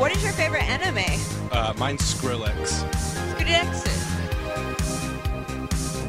[0.00, 1.20] What is your favorite anime?
[1.50, 2.84] Uh, mine's Skrillex.
[3.34, 3.86] Skrillex.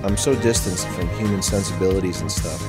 [0.04, 2.62] I'm so distanced from human sensibilities and stuff.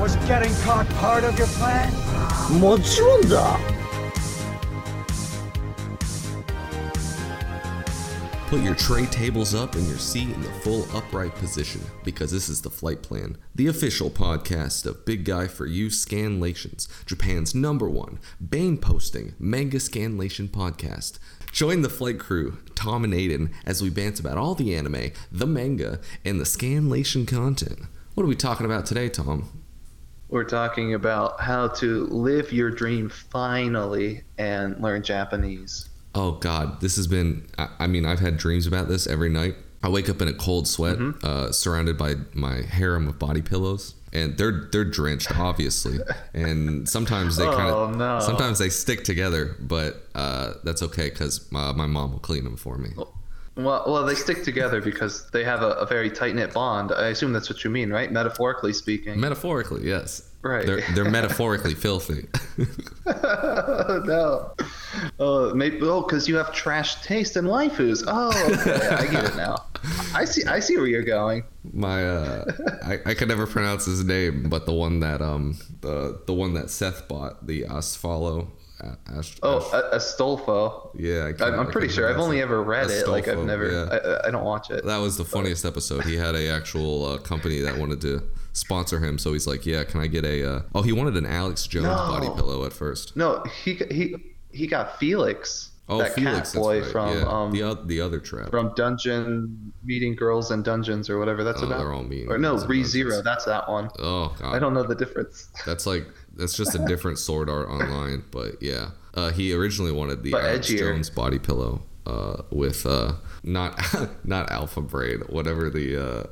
[0.00, 1.92] Was getting caught part of your plan?
[2.60, 3.58] もちろんだ
[8.51, 12.49] Put your tray tables up and your seat in the full upright position because this
[12.49, 17.89] is the flight plan, the official podcast of Big Guy for You Scanlations, Japan's number
[17.89, 21.17] one Bane posting manga scanlation podcast.
[21.53, 25.47] Join the flight crew, Tom and Aidan, as we bant about all the anime, the
[25.47, 27.79] manga, and the scanlation content.
[28.15, 29.49] What are we talking about today, Tom?
[30.27, 35.87] We're talking about how to live your dream finally and learn Japanese.
[36.13, 37.47] Oh God, this has been.
[37.57, 39.55] I, I mean, I've had dreams about this every night.
[39.83, 43.95] I wake up in a cold sweat, uh, surrounded by my harem of body pillows,
[44.13, 45.99] and they're they're drenched, obviously.
[46.33, 48.19] and sometimes they kind of, oh, no.
[48.19, 52.57] sometimes they stick together, but uh, that's okay because my, my mom will clean them
[52.57, 52.91] for me.
[53.55, 56.91] Well, well, they stick together because they have a, a very tight knit bond.
[56.91, 58.11] I assume that's what you mean, right?
[58.11, 59.19] Metaphorically speaking.
[59.19, 60.30] Metaphorically, yes.
[60.43, 60.65] Right.
[60.65, 62.27] They're they're metaphorically filthy.
[63.05, 64.53] no.
[65.19, 65.79] Oh, maybe.
[65.81, 67.73] Oh, because you have trash taste in life.
[67.77, 68.03] waifus.
[68.07, 69.65] Oh, okay, I get it now.
[70.13, 70.43] I see.
[70.45, 71.43] I see where you're going.
[71.73, 72.45] my uh,
[72.83, 76.53] I, I can never pronounce his name, but the one that um the the one
[76.55, 78.47] that Seth bought, the Asphalo.
[78.81, 79.57] A- Ast- Oh,
[79.93, 80.89] Ast- Astolfo.
[80.97, 81.31] yeah.
[81.39, 82.09] I I'm, I'm pretty sure.
[82.09, 83.07] I've only ever read it.
[83.07, 83.71] Like I've never.
[83.71, 83.87] yeah.
[83.91, 84.83] I, I- I don't watch it.
[84.85, 86.03] That was the funniest episode.
[86.03, 88.23] He had a actual uh, company that wanted to
[88.53, 90.61] sponsor him, so he's like, "Yeah, can I get a?" Uh...
[90.75, 91.95] Oh, he wanted an Alex Jones No.
[91.95, 93.15] body pillow at first.
[93.15, 94.15] No, he he
[94.51, 95.69] he got Felix.
[95.89, 96.91] Oh, that Felix, cat boy right.
[96.91, 97.23] from yeah.
[97.25, 98.49] um the the other trap.
[98.49, 101.79] from Dungeon Meeting Girls and Dungeons or whatever that's Oh, about.
[101.79, 103.21] they're all meeting Or no, Re Zero.
[103.21, 103.89] That's that one.
[103.99, 105.49] oh God, I don't know the difference.
[105.65, 108.91] That's like that's just a different sword art online, but yeah.
[109.13, 110.79] Uh, he originally wanted the But Alex edgier.
[110.79, 113.79] Jones body pillow uh, with uh, not
[114.23, 116.23] not Alpha Brain, whatever the uh,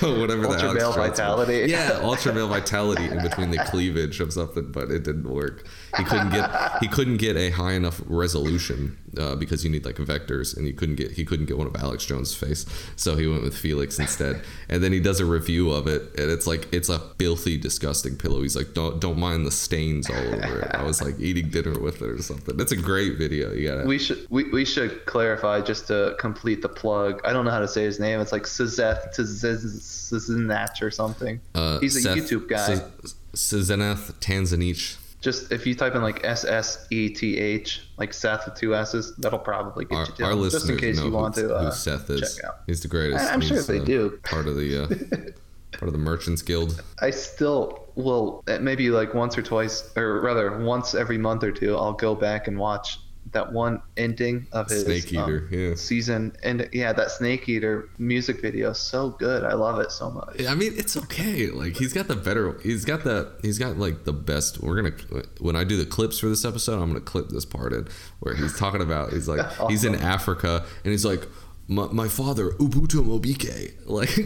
[0.18, 1.70] whatever the Ultra Alex male vitality.
[1.70, 5.66] Yeah, ultra male vitality in between the cleavage of something, but it didn't work.
[5.96, 6.50] He couldn't get
[6.80, 10.72] he couldn't get a high enough resolution uh, because you need like vectors, and he
[10.72, 12.64] couldn't get he couldn't get one of Alex Jones' face,
[12.96, 14.42] so he went with Felix instead.
[14.68, 18.16] And then he does a review of it, and it's like it's a filthy, disgusting
[18.16, 18.42] pillow.
[18.42, 20.74] He's like, don't don't mind the stains all over it.
[20.74, 22.58] I was like eating dinner with it or something.
[22.60, 23.52] It's a great video.
[23.52, 23.86] You gotta.
[23.86, 24.75] We should we, we should
[25.06, 27.20] clarify just to complete the plug.
[27.24, 28.20] I don't know how to say his name.
[28.20, 31.40] It's like Sazeth Tzinach or something.
[31.54, 32.72] uh, He's a Seth- YouTube guy.
[33.04, 34.96] S- Szezeneth Tanzanich.
[35.20, 38.74] just if you type in like S S E T H, like Seth with two
[38.74, 41.36] S's, that'll probably get Our, you to our listeners just in case know you want
[41.36, 42.36] who, to uh, who Seth is.
[42.36, 42.54] check out.
[42.66, 43.24] He's the greatest.
[43.24, 44.18] I- I'm sure they uh, do.
[44.24, 44.86] Part of the uh,
[45.78, 46.82] part of the Merchants Guild.
[47.00, 51.76] I still will maybe like once or twice, or rather once every month or two,
[51.76, 52.98] I'll go back and watch
[53.32, 55.74] that one ending of his Snake Eater, um, yeah.
[55.74, 59.44] season, and yeah, that Snake Eater music video, so good.
[59.44, 60.44] I love it so much.
[60.44, 61.48] I mean, it's okay.
[61.48, 62.58] Like he's got the better.
[62.60, 63.32] He's got the.
[63.42, 64.62] He's got like the best.
[64.62, 67.72] We're gonna when I do the clips for this episode, I'm gonna clip this part
[67.72, 67.88] in
[68.20, 69.12] where he's talking about.
[69.12, 71.26] He's like he's in Africa and he's like.
[71.68, 74.16] My, my father Ubuto Mobike like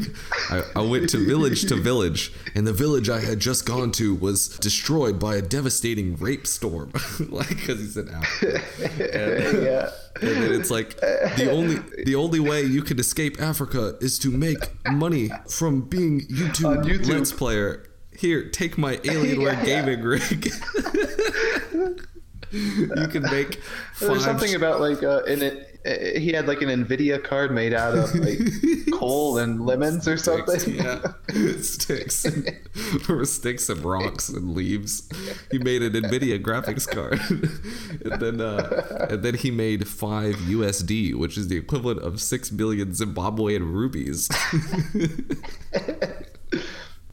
[0.51, 4.15] I, I went to village to village and the village I had just gone to
[4.15, 6.93] was destroyed by a devastating rape storm
[7.31, 9.91] like because he's Africa and, yeah.
[10.21, 14.31] and then it's like the only the only way you can escape Africa is to
[14.31, 14.59] make
[14.91, 17.09] money from being YouTube, On YouTube.
[17.09, 17.87] Let's Player.
[18.19, 20.53] Here, take my Alienware Yeah, gaming rig.
[22.53, 23.61] you can make
[23.99, 25.70] There's something about like uh, in it.
[25.87, 28.39] Uh, He had like an Nvidia card made out of like
[28.95, 30.59] coal and lemons or something.
[30.61, 31.05] sticks,
[31.35, 32.27] yeah, sticks,
[33.09, 35.09] or sticks and rocks and leaves.
[35.51, 37.19] He made an Nvidia graphics card,
[38.05, 42.51] and then uh, and then he made five USD, which is the equivalent of six
[42.51, 44.29] billion Zimbabwean rupees.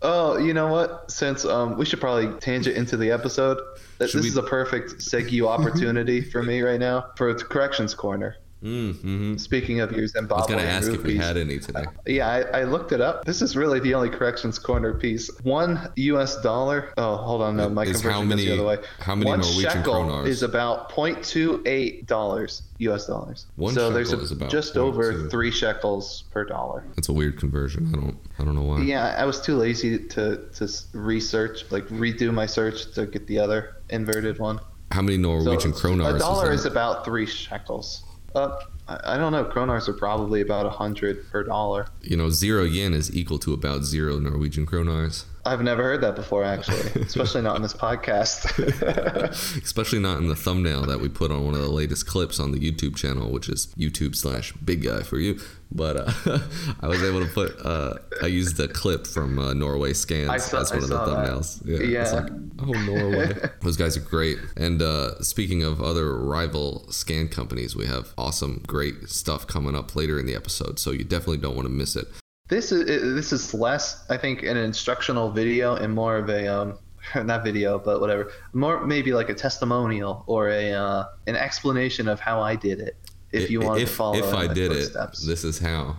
[0.04, 1.10] Oh, you know what?
[1.10, 3.58] Since um, we should probably tangent into the episode.
[3.98, 8.36] This we- is a perfect segue opportunity for me right now for the corrections corner.
[8.64, 9.38] Mm-hmm.
[9.38, 11.86] Speaking of your I was gonna ask if we had any today.
[12.06, 13.26] Yeah, I, I looked it up.
[13.26, 15.30] This is really the only corrections corner piece.
[15.44, 16.42] One U.S.
[16.42, 16.94] dollar.
[16.98, 18.78] Oh, hold on, no, my Is conversion how many- the other way.
[19.00, 20.28] how many One Norwegian shekel kroners?
[20.28, 23.08] is about 0.28 dollars U.S.
[23.08, 23.46] dollars.
[23.56, 25.32] One so there's a, is about just over 0.2.
[25.32, 26.84] three shekels per dollar.
[26.96, 27.90] That's a weird conversion.
[27.94, 28.18] I don't.
[28.40, 28.82] I don't know why.
[28.82, 33.40] Yeah, I was too lazy to to research, like redo my search to get the
[33.40, 34.60] other inverted one.
[34.92, 36.16] How many Norwegian so kroners?
[36.16, 38.04] A dollar is is about three shekels.
[38.38, 39.44] Uh, I, don't know.
[39.46, 41.88] Kronars are probably about a hundred per dollar.
[42.02, 45.26] You know, zero yen is equal to about zero Norwegian kroners.
[45.48, 48.46] I've never heard that before, actually, especially not in this podcast.
[49.64, 52.52] Especially not in the thumbnail that we put on one of the latest clips on
[52.52, 55.40] the YouTube channel, which is YouTube slash Big Guy for you.
[55.72, 56.40] But uh,
[56.82, 57.60] I was able to put.
[57.66, 60.96] Uh, I used the clip from uh, Norway Scans saw- as one I of the
[60.96, 61.28] saw that.
[61.30, 61.62] thumbnails.
[61.66, 61.78] Yeah.
[62.02, 62.20] it's Yeah.
[62.22, 63.34] like, oh Norway.
[63.62, 64.38] Those guys are great.
[64.56, 69.96] And uh, speaking of other rival scan companies, we have awesome, great stuff coming up
[69.96, 70.80] later in the episode.
[70.80, 72.08] So you definitely don't want to miss it.
[72.48, 76.78] This is this is less, I think, an instructional video and more of a um,
[77.16, 82.20] not video, but whatever, more maybe like a testimonial or a uh, an explanation of
[82.20, 82.96] how I did it.
[83.32, 85.24] If you want to follow, if I did footsteps.
[85.24, 85.98] it, this is how.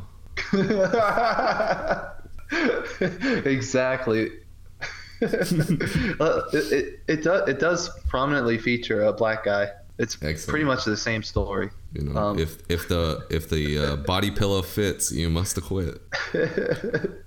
[3.44, 4.32] exactly.
[5.20, 9.68] Uh, it, it, it does it does prominently feature a black guy.
[9.98, 10.48] It's Excellent.
[10.50, 11.70] pretty much the same story.
[11.92, 15.64] You know, Um, if if the if the uh, body pillow fits, you must have
[15.64, 16.00] quit.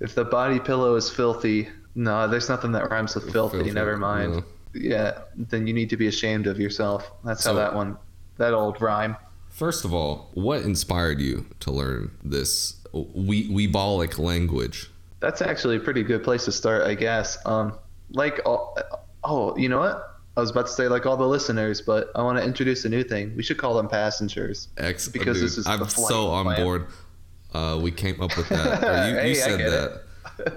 [0.00, 3.56] If the body pillow is filthy, no, there's nothing that rhymes with filthy.
[3.58, 4.32] Filthy, never mind.
[4.36, 4.44] no.
[4.74, 7.10] Yeah, then you need to be ashamed of yourself.
[7.24, 7.96] That's So- how that one,
[8.38, 9.16] that old rhyme.
[9.50, 14.90] First of all, what inspired you to learn this we Weebolic language?
[15.20, 17.38] That's actually a pretty good place to start, I guess.
[17.46, 17.78] Um,
[18.10, 18.76] like, all,
[19.22, 20.13] oh, you know what?
[20.36, 22.88] I was about to say like all the listeners, but I want to introduce a
[22.88, 23.34] new thing.
[23.36, 24.68] We should call them passengers.
[24.76, 26.62] Because dude, this is I'm the flight so on plan.
[26.62, 26.86] board.
[27.52, 28.82] Uh, we came up with that.
[29.08, 30.02] You, Hey, you said that.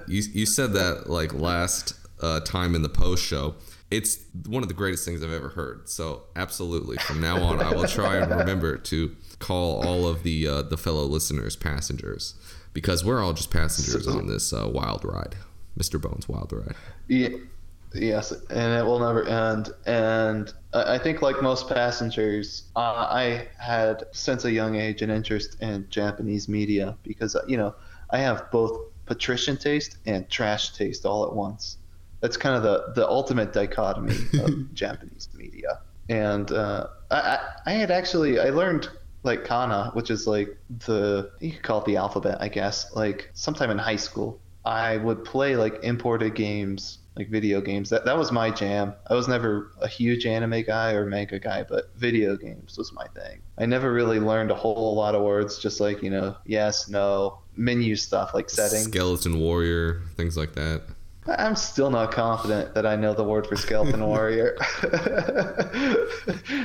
[0.08, 3.56] You you said that like last uh, time in the post show.
[3.92, 5.88] It's one of the greatest things I've ever heard.
[5.88, 10.48] So absolutely, from now on, I will try and remember to call all of the
[10.48, 12.34] uh, the fellow listeners passengers
[12.74, 15.36] because we're all just passengers on this uh, wild ride,
[15.78, 16.02] Mr.
[16.02, 16.76] Bones Wild Ride.
[17.08, 17.30] Yeah,
[17.94, 19.70] yes, and it will never end.
[19.86, 25.62] And I think, like most passengers, uh, I had since a young age an interest
[25.62, 27.76] in Japanese media because uh, you know
[28.10, 31.78] I have both patrician taste and trash taste all at once.
[32.22, 35.80] That's kind of the the ultimate dichotomy of Japanese media.
[36.10, 38.90] And uh, I, I I had actually I learned
[39.24, 42.94] like kana, which is like the you could call it the alphabet, I guess.
[42.96, 47.90] Like sometime in high school, I would play like imported games, like video games.
[47.90, 48.94] That that was my jam.
[49.08, 53.08] I was never a huge anime guy or manga guy, but video games was my
[53.08, 53.42] thing.
[53.58, 57.40] I never really learned a whole lot of words, just like you know, yes, no,
[57.56, 58.86] menu stuff like settings.
[58.86, 60.84] Skeleton Warrior, things like that.
[61.28, 64.56] I'm still not confident that I know the word for skeleton warrior.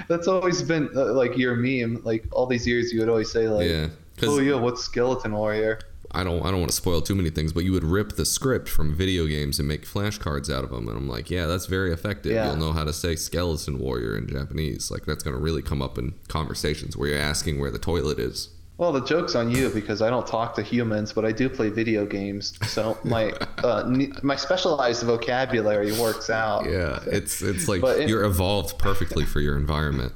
[0.08, 2.02] That's always been uh, like your meme.
[2.04, 3.88] Like all these years, you would always say like, Yeah,
[4.22, 5.80] "Oh yeah, what's skeleton warrior?"
[6.14, 8.24] I don't I don't want to spoil too many things, but you would rip the
[8.24, 11.66] script from video games and make flashcards out of them, and I'm like, yeah, that's
[11.66, 12.32] very effective.
[12.32, 12.48] Yeah.
[12.48, 14.90] You'll know how to say skeleton warrior in Japanese.
[14.90, 18.50] Like that's gonna really come up in conversations where you're asking where the toilet is.
[18.78, 21.68] Well, the joke's on you because I don't talk to humans, but I do play
[21.68, 22.58] video games.
[22.66, 23.84] So my uh,
[24.22, 26.68] my specialized vocabulary works out.
[26.68, 30.12] Yeah, it's it's like But you're evolved perfectly for your environment.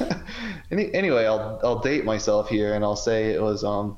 [0.70, 3.96] Any, anyway, I'll I'll date myself here and I'll say it was um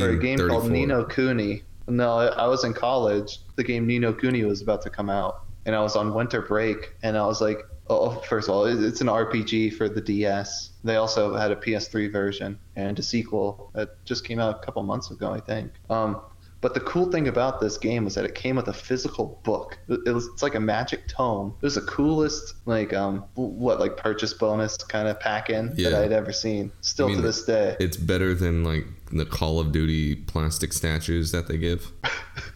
[0.00, 1.62] for a game called Ni no Kuni.
[1.88, 3.38] No, I was in college.
[3.56, 6.42] The game Ni no Kuni was about to come out, and I was on winter
[6.42, 10.00] break, and I was like, oh, first of all, it- it's an RPG for the
[10.00, 10.70] DS.
[10.82, 14.82] They also had a PS3 version and a sequel that just came out a couple
[14.82, 15.72] months ago, I think.
[15.88, 16.20] Um,
[16.66, 19.78] but the cool thing about this game was that it came with a physical book.
[19.88, 21.54] It was it's like a magic tome.
[21.62, 25.94] It was the coolest like um what like purchase bonus kind of pack in that
[25.94, 26.72] I'd ever seen.
[26.80, 27.76] Still I mean, to this day.
[27.78, 31.92] It's better than like the Call of Duty plastic statues that they give.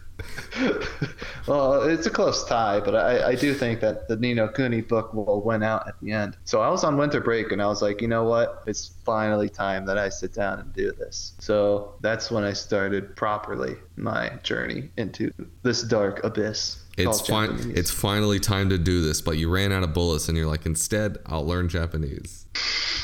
[1.47, 4.81] well, it's a close tie, but I, I do think that the Ni no Kuni
[4.81, 6.37] book will win out at the end.
[6.43, 8.63] So I was on winter break and I was like, you know what?
[8.67, 11.33] It's finally time that I sit down and do this.
[11.39, 15.31] So that's when I started properly my journey into
[15.63, 16.77] this dark abyss.
[16.97, 17.71] It's fine.
[17.75, 20.65] It's finally time to do this, but you ran out of bullets, and you're like,
[20.65, 22.45] instead, I'll learn Japanese.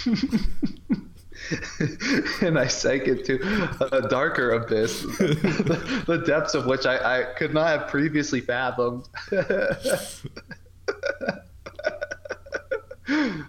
[2.41, 3.39] and I sank into
[3.91, 9.07] a darker abyss, the depths of which I, I could not have previously fathomed.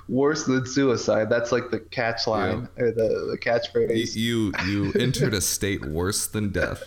[0.08, 1.28] Worse than suicide.
[1.28, 4.14] That's like the catch line or the, the catchphrase.
[4.14, 6.84] You you entered a state worse than death.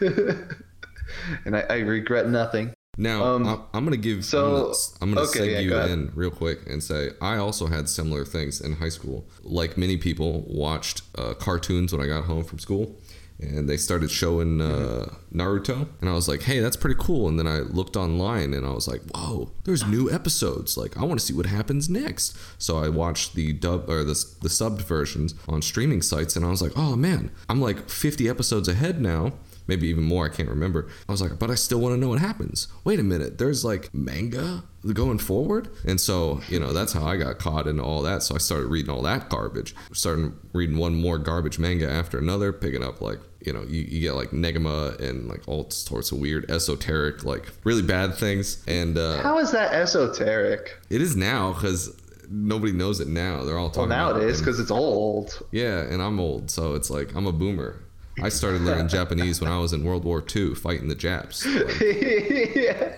[0.00, 2.74] and I, I regret nothing.
[3.00, 4.24] Now Um, I'm, I'm gonna give.
[4.24, 5.90] so- I'm gonna, gonna okay, seg yeah, you ahead.
[5.90, 9.24] in real quick and say I also had similar things in high school.
[9.42, 12.96] Like many people, watched uh, cartoons when I got home from school,
[13.40, 17.38] and they started showing uh, Naruto, and I was like, "Hey, that's pretty cool." And
[17.38, 20.76] then I looked online, and I was like, "Whoa, there's new episodes!
[20.76, 24.16] Like, I want to see what happens next." So I watched the dub or the
[24.42, 28.28] the subbed versions on streaming sites, and I was like, "Oh man, I'm like 50
[28.28, 29.34] episodes ahead now."
[29.68, 30.26] Maybe even more.
[30.26, 30.88] I can't remember.
[31.08, 32.66] I was like, but I still want to know what happens.
[32.84, 37.16] Wait a minute, there's like manga going forward, and so you know that's how I
[37.18, 38.22] got caught in all that.
[38.22, 39.74] So I started reading all that garbage.
[39.92, 44.00] Starting reading one more garbage manga after another, picking up like you know you, you
[44.00, 48.98] get like Negima and like all sorts of weird esoteric like really bad things and
[48.98, 50.76] uh How is that esoteric?
[50.90, 51.94] it is now because
[52.28, 55.40] nobody knows it now they're all Well, talking now about it is because it's old.
[55.52, 57.80] yeah and i'm old so it's like i'm a boomer
[58.22, 61.80] i started learning japanese when i was in world war ii fighting the japs Like,
[61.80, 62.94] yeah.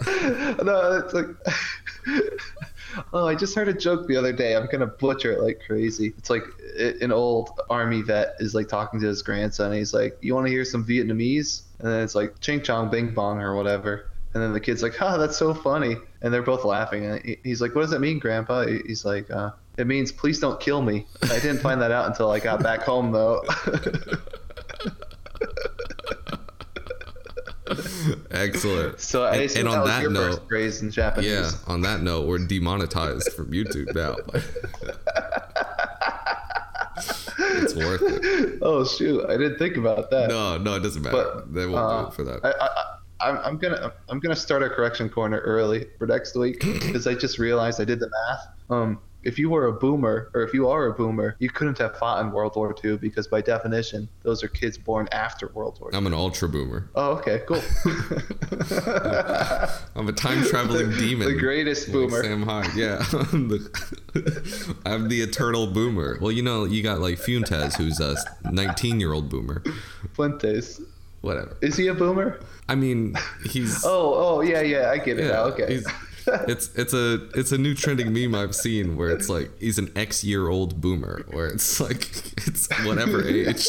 [0.62, 1.27] No, it's like.
[3.12, 4.57] oh, I just heard a joke the other day.
[4.57, 6.12] I'm gonna butcher it like crazy.
[6.19, 6.45] It's like
[7.00, 9.67] an old army vet is like talking to his grandson.
[9.67, 12.91] And he's like, "You want to hear some Vietnamese?" And then it's like "Ching Chong
[12.91, 14.11] Bing Bong" or whatever.
[14.35, 17.07] And then the kid's like, "Ha, that's so funny!" And they're both laughing.
[17.07, 20.61] And he's like, "What does that mean, Grandpa?" He's like, uh, "It means please don't
[20.61, 23.43] kill me." I didn't find that out until I got back home, though.
[28.31, 31.31] Excellent so I and, and that on was that note first phrase in Japanese.
[31.31, 34.15] yeah on that note we're demonetized from youtube now
[37.39, 39.25] it's worth it Oh shoot!
[39.29, 40.29] I didn't think about that.
[40.29, 43.29] no no it doesn't matter But, they won't uh, do it for that I, I,
[43.31, 47.15] I'm, I'm gonna I'm gonna start a correction corner early for next week because I
[47.15, 48.47] just realized I did the math.
[48.71, 51.97] Um, if you were a boomer or if you are a boomer, you couldn't have
[51.99, 55.91] fought in World War II because by definition, those are kids born after World War.
[55.93, 55.99] II.
[55.99, 57.61] i'm an ultra boomer Oh, okay, cool.
[59.97, 61.27] I'm a time traveling demon.
[61.29, 62.23] the greatest Like boomer.
[62.23, 62.75] Sam Hyde.
[62.75, 63.05] Yeah.
[63.33, 66.19] I'm the, I'm the eternal boomer.
[66.21, 68.17] Well, you know, you got like Fuentes, who's a
[68.50, 69.62] 19 year old boomer.
[70.15, 70.81] Fuentes.
[71.21, 71.57] Whatever.
[71.61, 72.41] Is he a boomer?
[72.69, 73.15] I mean,
[73.50, 73.85] he's.
[73.85, 75.43] Oh, oh, yeah, yeah, I get it yeah, now.
[75.45, 75.67] Okay.
[75.75, 75.85] he's-
[76.27, 79.91] it's it's a it's a new trending meme I've seen where it's like he's an
[79.97, 82.00] X year old boomer where it's like
[82.47, 83.67] it's whatever age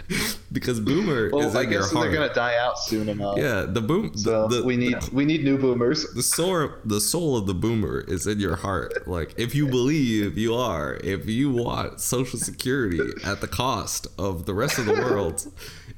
[0.52, 2.04] because boomer well, is I in your guess heart.
[2.10, 3.36] they're gonna die out soon enough.
[3.38, 4.16] yeah, the boom.
[4.16, 6.06] So the, we need we need new boomers.
[6.14, 10.36] the soul the soul of the boomer is in your heart like if you believe
[10.38, 14.92] you are if you want social security at the cost of the rest of the
[14.94, 15.46] world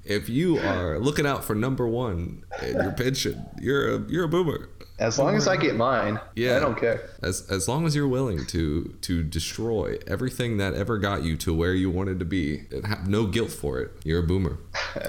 [0.04, 4.28] if you are looking out for number one in your pension you're a you're a
[4.28, 6.56] boomer As long as I get mine, Yeah.
[6.56, 7.08] I don't care.
[7.22, 11.54] as as long as you're willing to to destroy everything that ever got you to
[11.54, 14.58] where you wanted to be and have no guilt for it you're a boomer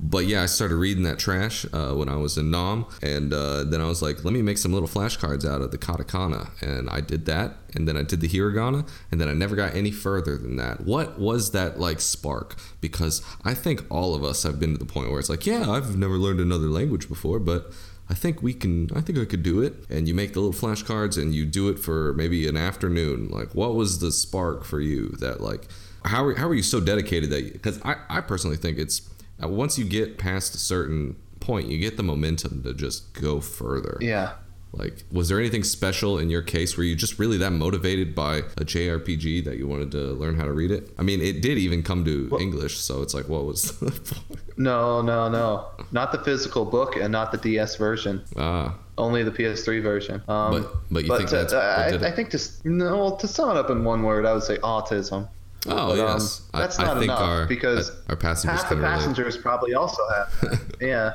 [0.00, 3.64] but yeah, I started reading that trash uh, when I was in Nam, and uh,
[3.64, 6.88] then I was like, let me make some little flashcards out of the katakana, and
[6.88, 9.90] I did that, and then I did the hiragana, and then I never got any
[9.90, 10.82] further than that.
[10.82, 12.54] What was that like spark?
[12.80, 15.68] Because I think all of us have been to the point where it's like, yeah,
[15.68, 17.72] I've never learned another language before, but
[18.10, 18.88] I think we can.
[18.94, 19.84] I think I could do it.
[19.90, 23.28] And you make the little flashcards, and you do it for maybe an afternoon.
[23.28, 25.68] Like, what was the spark for you that like?
[26.04, 27.52] How are, how are you so dedicated that?
[27.52, 29.02] Because I I personally think it's
[29.42, 33.40] uh, once you get past a certain point, you get the momentum to just go
[33.40, 33.98] further.
[34.00, 34.32] Yeah.
[34.72, 38.38] Like, was there anything special in your case where you just really that motivated by
[38.38, 40.92] a JRPG that you wanted to learn how to read it?
[40.98, 44.40] I mean, it did even come to English, so it's like, what was the point?
[44.58, 45.68] No, no, no.
[45.90, 48.22] Not the physical book and not the DS version.
[48.36, 50.22] Ah, Only the PS3 version.
[50.28, 52.06] Um, But- but you think to- that's I?
[52.06, 53.16] I think just no.
[53.20, 55.28] To sum it up in one word, I would say autism.
[55.66, 56.42] oh But, um, yes.
[56.52, 59.42] I- that's I, not think enough our because our passengers half the can relate.
[59.42, 60.64] probably also have.
[60.80, 61.12] yeah.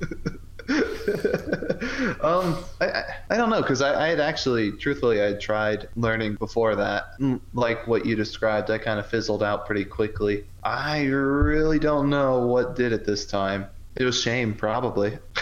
[2.22, 5.88] um, I, I, I don't know because I, I had actually, truthfully, I had tried
[5.96, 7.18] learning before that.
[7.18, 10.44] Mm, Like what you described, I kind of fizzled out pretty quickly.
[10.62, 13.66] I really don't know what did it this time.
[13.96, 15.18] It was shame, probably.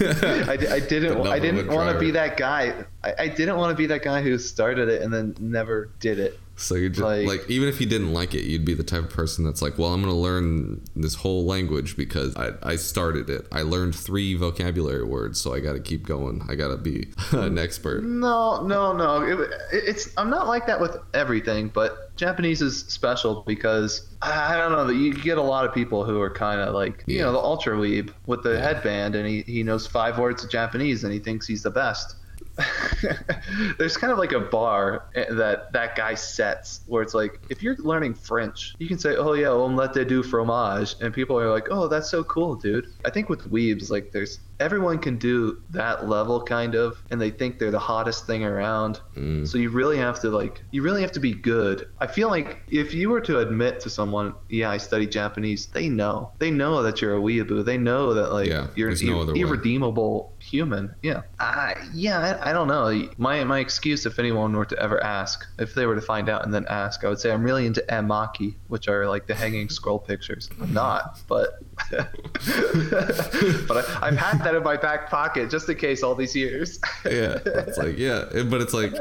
[0.00, 1.26] I, I didn't.
[1.26, 2.84] I didn't want to be that guy.
[3.04, 6.18] I, I didn't want to be that guy who started it and then never did
[6.18, 6.38] it.
[6.58, 9.04] So you just like, Like- even if you didn't like it, you'd be the type
[9.04, 13.30] of person that's like, well, I'm gonna learn this whole language because I, I started
[13.30, 13.46] it.
[13.52, 16.42] I learned three vocabulary words, so I got to keep going.
[16.48, 18.02] I got to be an expert.
[18.04, 19.22] No, no, no.
[19.22, 24.72] It, it's I'm not like that with everything, but Japanese is special because I don't
[24.72, 27.30] know that you get a lot of people who are kind of like you know
[27.32, 31.12] the ultra weeb with the headband, and he he knows five words of Japanese and
[31.12, 32.16] he thinks he's the best.
[33.78, 37.62] There's kind of like a bar eh, that that guy sets where it's like if
[37.62, 41.68] you're learning French, you can say, "Oh yeah, omelette du fromage," and people are like,
[41.70, 46.08] "Oh, that's so cool, dude." I think with weebs, like there's everyone can do that
[46.08, 49.00] level kind of, and they think they're the hottest thing around.
[49.16, 49.46] Mm.
[49.46, 51.88] So you really have to like you really have to be good.
[52.00, 55.88] I feel like if you were to admit to someone, "Yeah, I study Japanese," they
[55.88, 56.32] know.
[56.38, 57.64] They know that you're a weeaboo.
[57.64, 59.40] They know that like Yeah, you're there's an no ir- way.
[59.40, 60.94] irredeemable human.
[61.02, 61.22] Yeah.
[61.38, 63.08] Uh, yeah, I, I don't know.
[63.18, 66.44] My my excuse, if anyone were to ever ask, if they were to find out
[66.44, 69.68] and then ask, I would say I'm really into emaki, which are like the hanging
[69.68, 70.48] scroll pictures.
[70.60, 76.02] I'm not, but but I, I've had that in my back pocket just in case
[76.02, 76.80] all these years.
[77.04, 78.94] yeah, it's like yeah, but it's like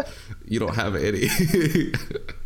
[0.46, 1.30] you don't have any.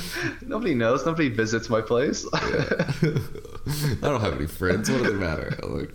[0.42, 1.04] Nobody knows.
[1.04, 2.26] Nobody visits my place.
[2.34, 4.90] I don't have any friends.
[4.90, 5.50] What does it matter?
[5.62, 5.90] Like,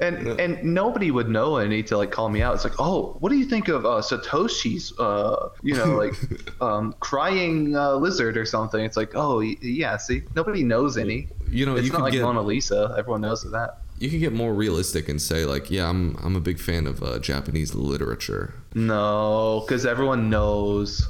[0.00, 2.54] and and nobody would know any to like call me out.
[2.54, 6.14] It's like, oh, what do you think of uh, Satoshi's, uh, you know, like
[6.60, 8.84] um, crying uh, lizard or something?
[8.84, 9.96] It's like, oh, yeah.
[9.96, 11.28] See, nobody knows any.
[11.48, 12.94] you know, It's you not like get Mona Lisa.
[12.98, 13.78] Everyone knows that.
[13.98, 17.02] you can get more realistic and say like, yeah, I'm I'm a big fan of
[17.02, 18.54] uh, Japanese literature.
[18.74, 21.08] No, because everyone knows.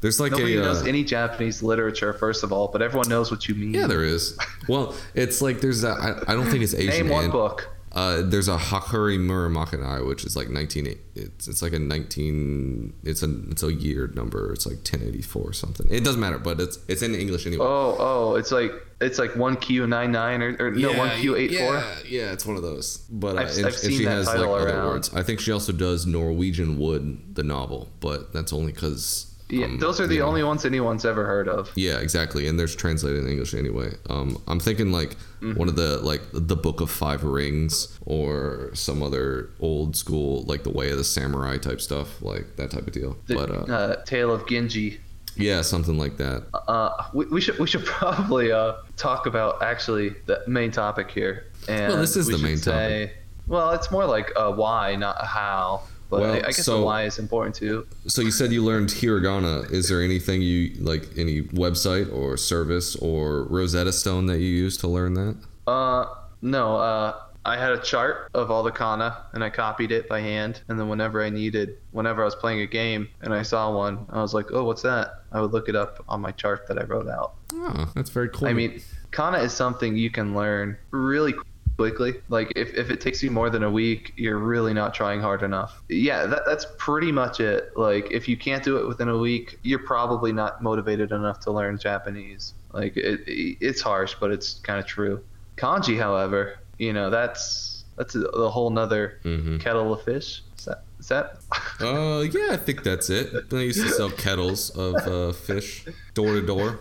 [0.00, 3.30] There's like Nobody a knows uh, any Japanese literature, first of all, but everyone knows
[3.30, 3.74] what you mean.
[3.74, 4.38] yeah, there is.
[4.68, 7.06] Well, it's like there's a, I, I don't think it's Asian.
[7.06, 7.68] Name one and- book.
[7.90, 10.94] Uh, there's a Hakuri Muramakanai, which is like 19.
[11.16, 12.92] It's it's like a 19.
[13.02, 14.52] It's a it's a year number.
[14.52, 15.86] It's like 1084 or something.
[15.90, 17.64] It doesn't matter, but it's it's in English anyway.
[17.64, 21.34] Oh, oh, it's like it's like one Q nine nine or, or no one Q
[21.34, 21.74] eight four.
[21.74, 22.98] Yeah, yeah, it's one of those.
[23.10, 25.12] But uh, I've- and, I've and she has like title other words.
[25.14, 29.24] I think she also does Norwegian Wood, the novel, but that's only because.
[29.50, 31.70] Yeah, those are the only ones anyone's ever heard of.
[31.74, 33.94] Yeah, exactly, and there's translated in English anyway.
[34.10, 35.56] Um, I'm thinking like Mm-hmm.
[35.56, 40.64] one of the like the Book of Five Rings or some other old school like
[40.64, 43.16] the Way of the Samurai type stuff, like that type of deal.
[43.26, 45.00] The but uh, uh, Tale of Genji.
[45.36, 46.42] yeah, something like that.
[46.66, 51.46] Uh, we, we should we should probably uh, talk about actually the main topic here.
[51.68, 53.12] And Well, this is the main say-
[53.46, 55.82] Well, it's more like a why, not a how.
[56.10, 57.86] But Well, I, I guess so- the why is important too.
[58.06, 59.70] So you said you learned hiragana.
[59.70, 64.76] Is there anything you like, any website or service or Rosetta Stone that you use
[64.78, 65.36] to learn that?
[65.66, 66.06] Uh,
[66.40, 66.76] no.
[66.76, 70.60] Uh, I had a chart of all the kana, and I copied it by hand.
[70.68, 74.04] And then whenever I needed, whenever I was playing a game and I saw one,
[74.10, 76.78] I was like, "Oh, what's that?" I would look it up on my chart that
[76.78, 77.34] I wrote out.
[77.54, 78.48] Oh, that's very cool.
[78.48, 81.32] I mean, kana is something you can learn really
[81.78, 82.14] quickly.
[82.28, 85.42] Like if, if it takes you more than a week, you're really not trying hard
[85.42, 85.80] enough.
[85.88, 87.70] Yeah, that, that's pretty much it.
[87.76, 91.52] Like if you can't do it within a week, you're probably not motivated enough to
[91.52, 92.52] learn Japanese.
[92.72, 95.22] Like it, it's harsh, but it's kind of true.
[95.56, 99.60] Kanji, however, you know that's that's a, a whole nother Mhm.
[99.60, 100.42] kettle of fish.
[100.58, 100.82] Is that?
[100.98, 101.38] Is that?
[101.80, 103.50] Uh, yeah, I think that's it.
[103.50, 106.80] They used to sell kettles of uh, fish door to door.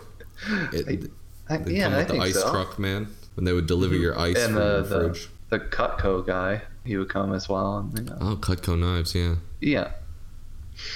[0.74, 1.12] It-
[1.50, 2.42] I, They'd yeah, come I with the think ice so.
[2.48, 2.52] Mm-hmm.
[2.56, 3.08] truck, man.
[3.38, 4.02] When they would deliver mhm.
[4.02, 5.30] your ice And from the, the fridge.
[5.50, 7.78] the Cutco guy, he would come as well.
[7.78, 8.18] And, you know.
[8.20, 9.36] Oh, Cutco knives, yeah.
[9.62, 9.92] Yeah.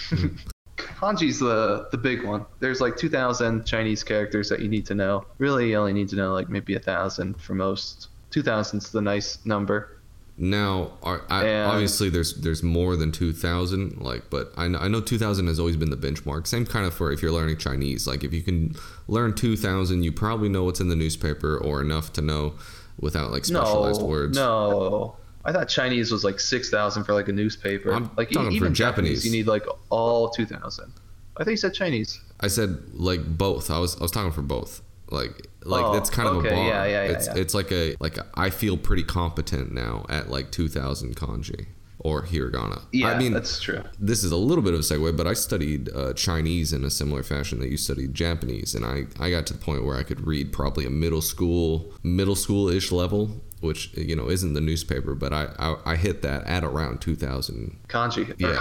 [0.09, 0.27] Hmm.
[0.75, 2.45] Kanji's the the big one.
[2.59, 5.25] There's like 2,000 Chinese characters that you need to know.
[5.37, 8.07] Really, you only need to know like maybe a thousand for most.
[8.31, 9.97] 2,000's the nice number.
[10.41, 14.01] Now, are, I, obviously, there's there's more than two thousand.
[14.01, 16.47] Like, but I know, I know two thousand has always been the benchmark.
[16.47, 18.07] Same kind of for if you're learning Chinese.
[18.07, 18.73] Like, if you can
[19.07, 22.55] learn two thousand, you probably know what's in the newspaper or enough to know
[22.99, 24.35] without like specialized no, words.
[24.35, 25.15] no.
[25.45, 27.91] I thought Chinese was like 6,000 for like a newspaper.
[27.91, 29.25] I'm like e- talking for even Japanese.
[29.25, 30.93] you need like all 2,000.
[31.37, 32.19] I think you said Chinese.
[32.39, 33.71] I said like both.
[33.71, 34.81] I was I was talking for both.
[35.11, 36.51] Like like Oh, that's kind of a bar.
[36.53, 37.35] yeah, yeah, yeah, it's yeah.
[37.37, 41.67] it's like a like I feel pretty competent now at like two thousand kanji
[41.99, 42.81] or hiragana.
[42.91, 43.83] Yeah, I mean that's true.
[43.99, 46.89] this is a little bit of a segue, but I studied uh, Chinese in a
[46.89, 50.03] similar fashion that you studied Japanese, and I, I got to the point where I
[50.03, 54.61] could read probably a middle school middle school ish level, which you know isn't the
[54.61, 58.55] newspaper, but I I, I hit that at around two thousand Kanji or Yeah.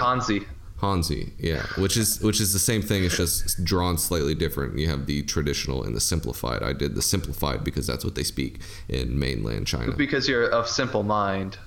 [0.81, 1.31] Hanzi.
[1.37, 3.03] Yeah, which is which is the same thing.
[3.03, 4.77] It's just drawn slightly different.
[4.77, 6.63] You have the traditional and the simplified.
[6.63, 9.93] I did the simplified because that's what they speak in mainland China.
[9.93, 11.57] Because you're of simple mind.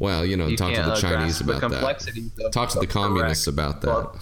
[0.00, 2.44] Well, you know, You talk to the Chinese grasp the about that.
[2.46, 3.58] of Talk to the communists correct.
[3.58, 3.86] about that.
[3.86, 4.20] Well,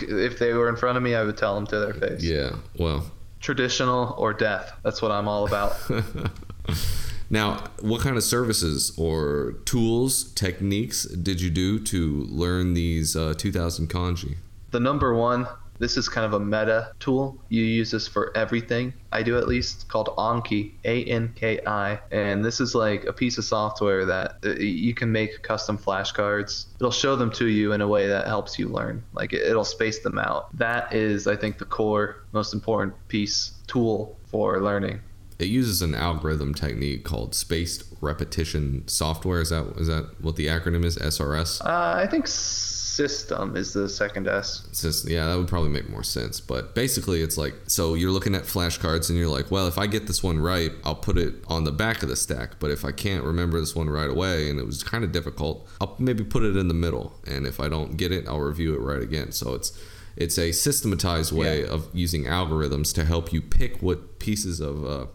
[0.00, 2.22] if they were in front of me, I would tell them to their face.
[2.22, 4.72] Yeah, well, Traditional or death.
[4.82, 5.74] That's what I'm all about.
[7.30, 13.34] Now, what kind of services or tools, techniques did you do to learn these uh,
[13.38, 14.36] 2000 kanji?
[14.70, 15.46] the number one,
[15.78, 17.42] this is kind of a meta tool.
[17.48, 18.92] You use this for everything.
[19.12, 23.12] I do at least called Anki, A N K I, and this is like a
[23.12, 26.66] piece of software that uh, you can make custom flashcards.
[26.76, 29.02] It'll show them to you in a way that helps you learn.
[29.14, 30.54] Like it'll space them out.
[30.56, 35.00] That is, I think, the core, most important piece tool for learning.
[35.40, 39.40] It uses an algorithm technique called spaced repetition software.
[39.40, 40.96] Is that is that what the acronym is?
[40.98, 41.64] SRS.
[41.64, 44.68] Uh, I think system is the second S.
[44.78, 46.40] Just yeah, that would probably make more sense.
[46.40, 49.86] But basically, it's like so you're looking at flashcards and you're like, well, if I
[49.86, 52.58] get this one right, I'll put it on the back of the stack.
[52.60, 55.66] But if I can't remember this one right away and it was kind of difficult,
[55.80, 57.14] I'll maybe put it in the middle.
[57.26, 59.32] And if I don't get it, I'll review it right again.
[59.32, 59.72] So it's
[60.16, 61.68] it's a systematized way Yeah.
[61.72, 65.06] of using algorithms to help you pick what pieces of uh,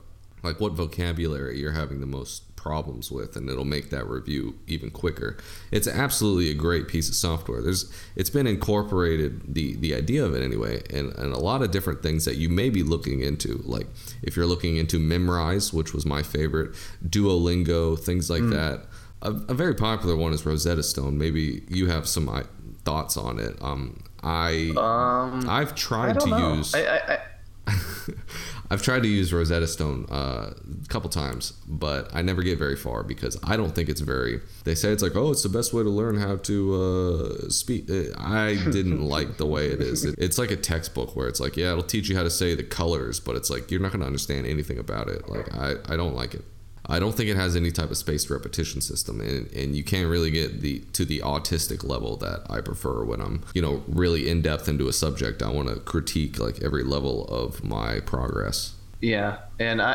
[0.45, 4.89] like what vocabulary you're having the most problems with and it'll make that review even
[4.89, 5.37] quicker.
[5.71, 7.61] It's absolutely a great piece of software.
[7.61, 11.69] There's it's been incorporated the the idea of it anyway and, and a lot of
[11.69, 13.61] different things that you may be looking into.
[13.65, 13.87] Like
[14.23, 16.71] if you're looking into memrise which was my favorite
[17.07, 18.85] duolingo things like that.
[19.21, 21.17] A, a very popular one is rosetta stone.
[21.17, 22.43] Maybe you have some uh,
[22.83, 23.55] thoughts on it.
[23.61, 26.53] Um i Um, i've tried to know.
[26.55, 27.19] use I, I, I,
[28.75, 32.75] I've tried to use Rosetta Stone uh, a couple times, but I never get very
[32.75, 34.41] far because I don't think it's very.
[34.65, 37.89] They say it's like, oh, it's the best way to learn how to uh, speak.
[37.89, 40.03] Uh, I didn't like the way it is.
[40.03, 42.53] It, it's like a textbook where it's like, yeah, it'll teach you how to say
[42.53, 45.29] the colors, but it's like you're not going to understand anything about it.
[45.29, 46.43] Like I, I don't like it.
[46.87, 50.09] I don't think it has any type of spaced repetition system, and, and you can't
[50.09, 54.29] really get the to the autistic level that I prefer when I'm, you know, really
[54.29, 55.41] in depth into a subject.
[55.41, 58.73] I want to critique like every level of my progress.
[59.01, 59.93] Yeah, and I,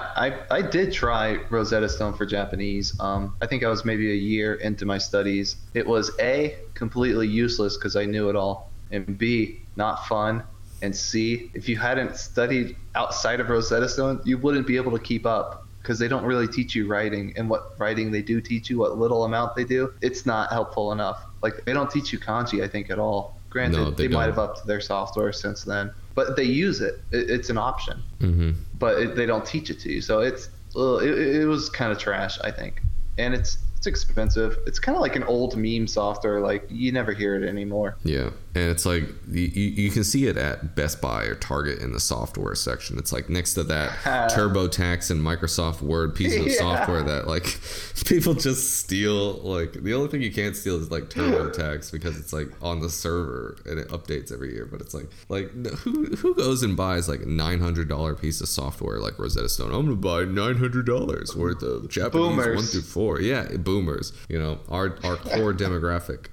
[0.50, 2.98] I I did try Rosetta Stone for Japanese.
[3.00, 5.56] Um, I think I was maybe a year into my studies.
[5.74, 10.42] It was a completely useless because I knew it all, and b not fun,
[10.82, 14.98] and c if you hadn't studied outside of Rosetta Stone, you wouldn't be able to
[14.98, 18.68] keep up because they don't really teach you writing, and what writing they do teach
[18.70, 21.24] you, what little amount they do, it's not helpful enough.
[21.42, 23.40] Like they don't teach you kanji, I think, at all.
[23.50, 27.02] Granted, No, they they, might have upped their software since then, but they use it.
[27.10, 28.50] it it's an option Mm-hmm.
[28.78, 30.02] but it, they don't teach it to you.
[30.02, 32.82] So it's it, it was kind of trash, I think,
[33.18, 34.58] and it's it's expensive.
[34.66, 36.38] It's kind of like an old meme software.
[36.40, 37.96] Like you never hear it anymore.
[38.04, 41.92] Yeah, and it's like you, you can see it at Best Buy or Target in
[41.92, 42.98] the software section.
[42.98, 43.90] It's like next to that
[44.34, 46.58] TurboTax and Microsoft Word piece of Yeah.
[46.58, 47.58] software that like
[48.04, 49.32] people just steal.
[49.38, 52.90] Like the only thing you can't steal is like TurboTax because it's like on the
[52.90, 54.66] server and it updates every year.
[54.66, 58.42] But it's like like who who goes and buys like a nine hundred dollar piece
[58.42, 59.72] of software like Rosetta Stone?
[59.72, 63.22] I'm gonna buy nine hundred dollars worth of Japanese one through four.
[63.22, 64.12] Yeah, boomers.
[64.28, 66.26] You know our our core demographic.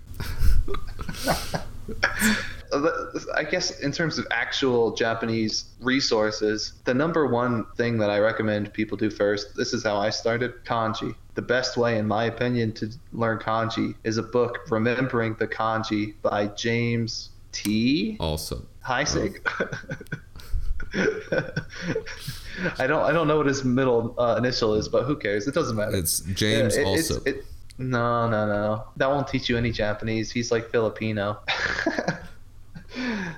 [3.35, 8.73] I guess in terms of actual Japanese resources, the number one thing that I recommend
[8.73, 11.15] people do first, this is how I started kanji.
[11.35, 16.15] The best way, in my opinion, to learn kanji is a book, Remembering the Kanji
[16.21, 18.17] by James T.
[18.19, 19.39] Also, Heisig.
[22.79, 25.47] I don't I don't know what his middle uh, initial is, but who cares?
[25.47, 25.95] It doesn't matter.
[25.95, 27.23] It's James Yeah, it- it's- also.
[27.25, 27.45] it-
[27.79, 28.83] no, no, no.
[28.95, 30.31] That won't teach you any Japanese.
[30.31, 31.37] He's like Filipino.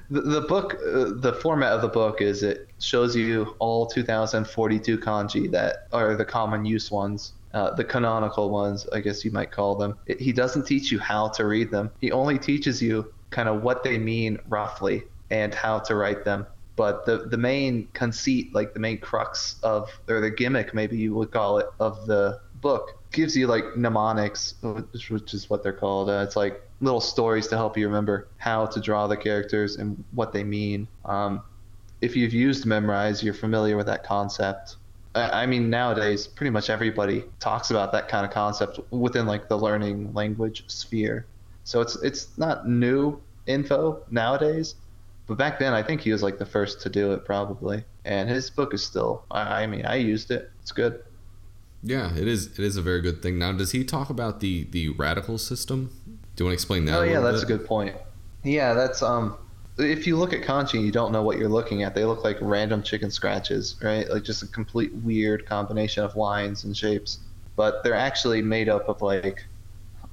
[0.10, 4.97] the, the book, uh, the format of the book is it shows you all 2042
[4.99, 7.34] kanji that are the common use ones.
[7.53, 9.97] Uh, the canonical ones, I guess you might call them.
[10.05, 11.89] It, he doesn't teach you how to read them.
[11.99, 16.45] He only teaches you kind of what they mean roughly and how to write them.
[16.80, 21.13] But the the main conceit, like the main crux of, or the gimmick, maybe you
[21.13, 26.10] would call it, of the book gives you like mnemonics, which, is what they're called.
[26.10, 30.02] Uh, it's like little stories to help you remember how to draw the characters and
[30.13, 30.88] what they mean.
[31.04, 31.42] Um,
[32.00, 34.78] if you've used Memrise, you're familiar with that concept.
[35.15, 39.50] I I mean, nowadays, pretty much everybody talks about that kind of concept within like
[39.50, 41.26] the learning language sphere.
[41.65, 44.76] So it's it's not new info nowadays,
[45.30, 47.86] but back then I think he was like the first to do it probably.
[48.04, 49.24] And his book is still.
[49.30, 50.50] I, I mean, I used it.
[50.62, 51.04] It's good.
[51.84, 52.48] Yeah, it is.
[52.48, 53.38] It is a very good thing.
[53.38, 55.92] Now, does he talk about the the radical system?
[56.36, 56.98] Do you want to explain that?
[56.98, 57.96] Oh yeah, that's a good point.
[58.44, 59.38] Yeah, that's um.
[59.78, 62.38] If you look at kanji you don't know what you're looking at, they look like
[62.42, 64.10] random chicken scratches, right?
[64.10, 67.20] Like just a complete weird combination of lines and shapes.
[67.56, 69.46] But they're actually made up of like,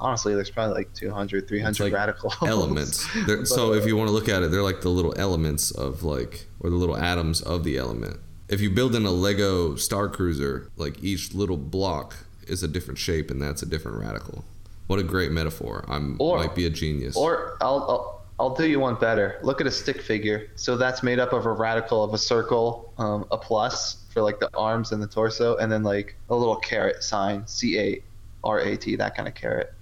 [0.01, 3.09] honestly, there's probably like 200, 300 like radical elements.
[3.27, 6.03] They're, so if you want to look at it, they're like the little elements of
[6.03, 8.19] like, or the little atoms of the element.
[8.49, 12.99] If you build in a Lego Star Cruiser, like each little block is a different
[12.99, 14.45] shape, and that's a different radical.
[14.87, 15.85] What a great metaphor!
[15.89, 17.17] I'm Or- might be a genius.
[17.17, 19.39] Or I'll, I'll I'll do you one better.
[19.43, 20.49] Look at a stick figure.
[20.57, 24.39] So that's made up of a radical of a circle, um, a plus for like
[24.41, 28.03] the arms and the torso, and then like a little carrot sign, C A
[28.45, 29.73] R A T, that kind of caret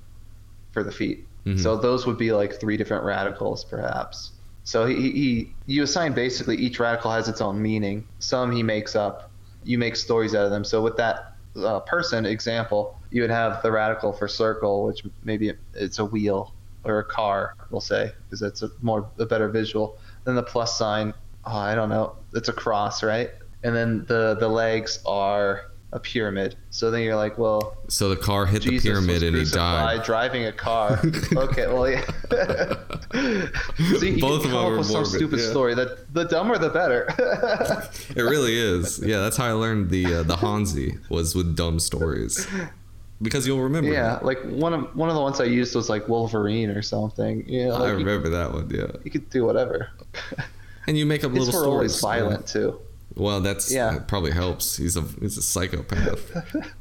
[0.75, 1.27] for the feet.
[1.47, 1.59] Mhm.
[1.59, 4.33] So those would be like three different radicals, perhaps.
[4.65, 8.07] So he, he you assign basically each radical has its own meaning.
[8.19, 9.31] Some he makes up.
[9.63, 10.65] You make stories out of them.
[10.65, 15.53] So with that uh, person example, you would have the radical for circle, which maybe
[15.75, 16.53] it's a wheel,
[16.85, 19.97] or a car, we'll say, because that's a more a better visual.
[20.25, 21.15] Then the plus sign,
[21.47, 23.31] oh, I don't know, it's a cross, right?
[23.63, 25.63] And then the the legs are
[25.95, 26.57] a pyramid.
[26.71, 30.03] So then you're like, well, So the car hit Jesus the pyramid and he died.
[30.03, 31.01] driving a car.
[31.37, 32.05] okay, well, yeah.
[33.79, 35.51] You Both of them are some stupid yeah.
[35.51, 35.75] story.
[35.75, 37.09] That the dumber the better.
[38.17, 38.99] It really is.
[38.99, 42.47] Yeah, that's how I learned the uh, the Hanzi was with dumb stories.
[43.23, 43.91] Because you'll remember.
[43.93, 44.25] yeah, that.
[44.25, 47.45] like one of one of the ones I used was like Wolverine or something.
[47.47, 48.69] Yeah, like I remember that one.
[48.71, 49.91] Yeah, You, could do whatever.
[50.89, 52.03] and you make up little always stories.
[52.03, 52.09] yeah.
[52.21, 52.81] violent too.
[53.17, 53.93] Well, that's Yeah.
[53.93, 54.77] that probably helps.
[54.77, 56.33] He's a he's a psychopath.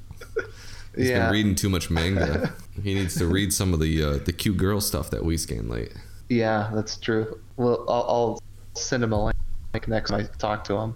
[0.96, 2.54] He's yeah, been reading too much manga.
[2.84, 5.68] he needs to read some of the uh, the cute girl stuff that we scan
[5.68, 5.92] late.
[6.30, 7.40] yeah, that's true.
[7.58, 8.44] Well, I'll, I'll
[8.76, 10.96] send him a link next time I talk to him.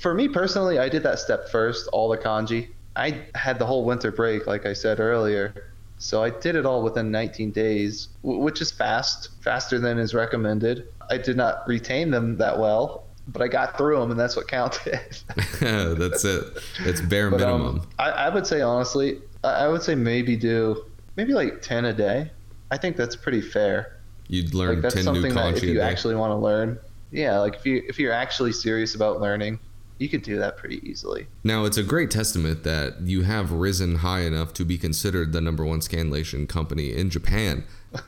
[0.00, 2.68] For me personally, I did that step first, all the kanji.
[2.94, 6.82] I had the whole winter break, like I said earlier, so I did it all
[6.82, 10.86] within 19 days, which is fast, faster than is recommended.
[11.10, 14.48] I did not retain them that well, but I got through them, and that's what
[14.48, 15.00] counted.
[15.60, 16.44] that's it.
[16.80, 17.80] It's bare But minimum.
[17.80, 20.84] um, I, I would say honestly, I, I would say maybe do
[21.16, 22.30] maybe like ten a day.
[22.70, 23.98] I think that's pretty fair.
[24.28, 26.78] You'd learn Like that's ten new something that if you actually want to learn,
[27.12, 29.58] yeah, like if you if you're actually serious about learning,
[29.98, 31.26] you could do that pretty easily.
[31.44, 35.40] Now, it's a great testament that you have risen high enough to be considered the
[35.40, 37.64] number one scanlation company in Japan.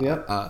[0.00, 0.26] Yep.
[0.28, 0.48] Uh,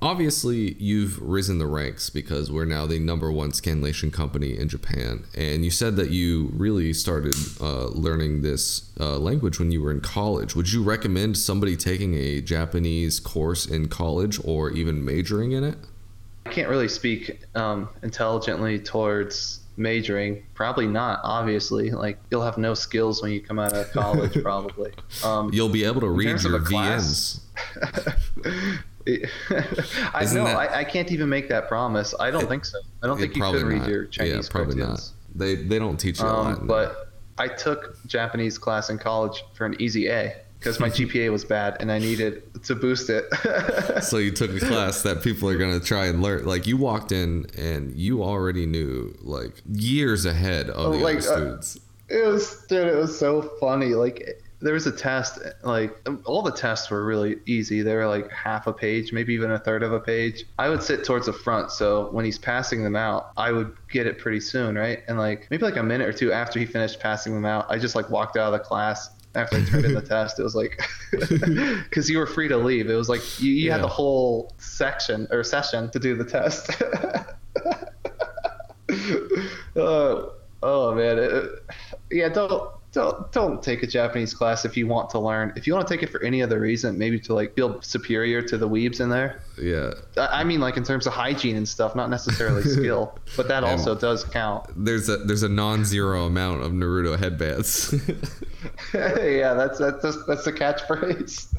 [0.00, 5.24] obviously, you've risen the ranks because we're now the number one scanlation company in Japan.
[5.34, 9.90] And you said that you really started uh, learning this uh, language when you were
[9.90, 10.54] in college.
[10.54, 15.76] Would you recommend somebody taking a Japanese course in college or even majoring in it?
[16.46, 20.44] I can't really speak um, intelligently towards majoring.
[20.54, 21.20] Probably not.
[21.22, 24.32] Obviously, like you'll have no skills when you come out of college.
[24.42, 24.92] probably.
[25.24, 27.40] Um, You'll be able to read your VNs.
[30.14, 30.44] I Isn't know.
[30.44, 32.14] that- I, I can't even make that promise.
[32.18, 32.78] I don't think so.
[33.02, 35.12] I don't think you could read your Chinese yeah, probably cartoons.
[35.34, 35.38] not.
[35.38, 36.58] They they don't teach you a lot.
[36.60, 41.30] Um, but I took Japanese class in college for an easy A because my GPA
[41.30, 43.24] was bad and I needed to boost it.
[44.02, 46.44] so you took a class that people are gonna try and learn.
[46.44, 51.18] Like you walked in and you already knew like years ahead of the Like, other
[51.18, 51.80] uh, students.
[52.08, 53.94] it was, dude, it was so funny.
[53.94, 55.94] Like there was a test, like
[56.24, 57.82] all the tests were really easy.
[57.82, 60.44] They were like half a page, maybe even a third of a page.
[60.58, 64.06] I would sit towards the front, so when he's passing them out, I would get
[64.08, 65.02] it pretty soon, right?
[65.06, 67.78] And like maybe like a minute or two after he finished passing them out, I
[67.78, 70.40] just like walked out of the class after I turned in the test.
[70.40, 70.80] It was like
[71.12, 72.90] because you were free to leave.
[72.90, 76.82] It was like you, you had the whole section or session to do the test.
[79.76, 81.50] oh, oh man, It-
[82.10, 82.28] yeah.
[82.28, 85.52] Don't don't don't take a Japanese class if you want to learn.
[85.56, 88.40] If you want to take it for any other reason, maybe to like feel superior
[88.42, 89.42] to the weebs in there.
[89.60, 89.92] Yeah.
[90.16, 93.94] I mean, like in terms of hygiene and stuff, not necessarily skill, but that also
[93.94, 94.66] does count.
[94.74, 97.92] There's a there's a non-zero amount of Naruto headbands.
[98.94, 101.54] yeah, that's that's that's, that's the catchphrase.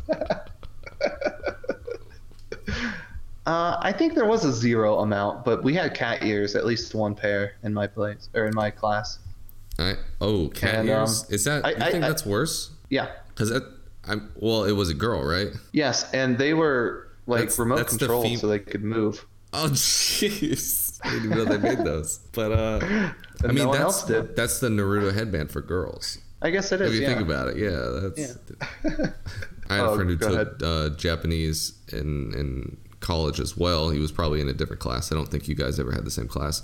[3.45, 6.95] uh, I think there was a zero amount, but we had cat ears, at least
[6.95, 9.19] one pair in my place or in my class.
[9.81, 11.09] I, oh, cat And, um.
[11.29, 12.71] Is that I- you I- think that's worse?
[12.89, 13.09] Yeah.
[13.29, 13.51] Because
[14.05, 15.49] I'm well, it was a girl, right?
[15.71, 19.25] Yes, and they were like That's- remote that's the control, fem- so they could move.
[19.53, 22.19] Oh jeez, I didn't even know they made those.
[22.33, 22.79] But uh,
[23.43, 26.17] I mean no that's that's the Naruto headband for girls.
[26.41, 27.07] I guess it If you yeah.
[27.07, 28.37] think about it, yeah, that's.
[29.69, 33.89] I had a Oh, friend who took uh, Japanese in in college as well.
[33.89, 35.11] He was probably in a different class.
[35.11, 36.61] I don't think you guys ever had the same class,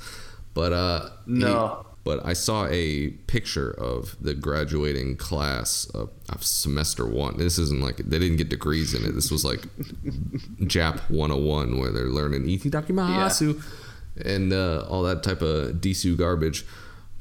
[0.54, 1.86] but uh, No.
[2.06, 7.38] But I saw a picture of the graduating class of, of semester one.
[7.38, 9.14] This isn't like they didn't get degrees in it.
[9.14, 9.62] This was like
[10.62, 13.62] Jap 101 where they're learning itadakimasu
[14.24, 16.64] and uh, all that type of disu garbage.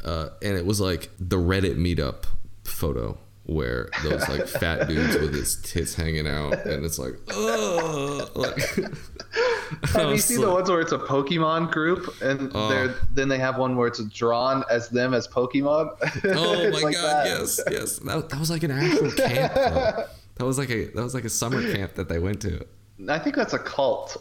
[0.05, 2.25] Uh, and it was like the Reddit meetup
[2.65, 3.17] photo
[3.47, 8.59] where those like fat dudes with his tits hanging out, and it's like, oh, like,
[9.93, 12.69] Have you seen the ones where it's a Pokemon group and Oh.
[12.69, 15.91] they're then they have one where it's drawn as them as Pokemon?
[16.37, 17.27] Oh my like god, that.
[17.27, 17.99] yes, yes.
[18.01, 19.55] That, that was like an actual camp.
[19.55, 20.05] Though.
[20.37, 22.67] That was like a that was like a summer camp that they went to.
[23.09, 24.17] I think that's a cult.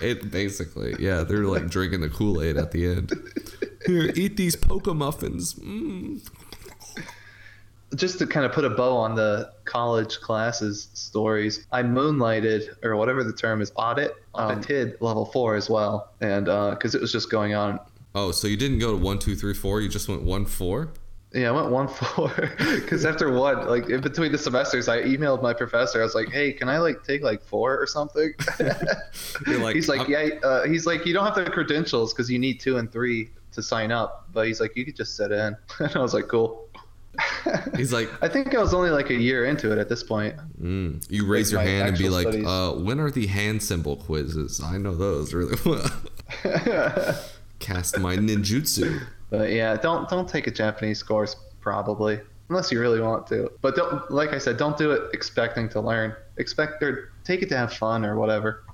[0.00, 3.12] It basically, yeah, they're like drinking the Kool Aid at the end.
[3.84, 5.54] Here, eat these Poke muffins.
[5.54, 6.24] Mm.
[7.94, 12.96] Just to kind of put a bow on the college classes stories, I moonlighted or
[12.96, 17.30] whatever the term is, audit, audited level four as well, and because it was just
[17.30, 17.80] going on.
[18.14, 19.80] Oh, so you didn't go to one, two, three, four.
[19.80, 20.90] You just went one, four.
[21.32, 25.42] Yeah, I went one four because after one, like in between the semesters, I emailed
[25.42, 26.00] my professor.
[26.00, 28.32] I was like, "Hey, can I like take like four or something?"
[29.46, 32.38] Like, he's like, I'm- "Yeah." Uh, he's like, "You don't have the credentials because you
[32.38, 35.56] need two and three to sign up." But he's like, "You could just sit in."
[35.80, 36.67] And I was like, "Cool."
[37.76, 40.36] He's like, I think I was only like a year into it at this point.
[40.60, 41.04] mm.
[41.10, 44.60] you raise your hand and be like, uh, when are the hand symbol quizzes?
[44.62, 45.90] I know those really well.
[47.58, 49.02] Cast my ninjutsu.
[49.30, 53.50] But yeah, don't don't take a Japanese course probably unless you really want to.
[53.60, 56.14] But don't like I said, don't do it expecting to learn.
[56.38, 58.64] Expect or take it to have fun or whatever.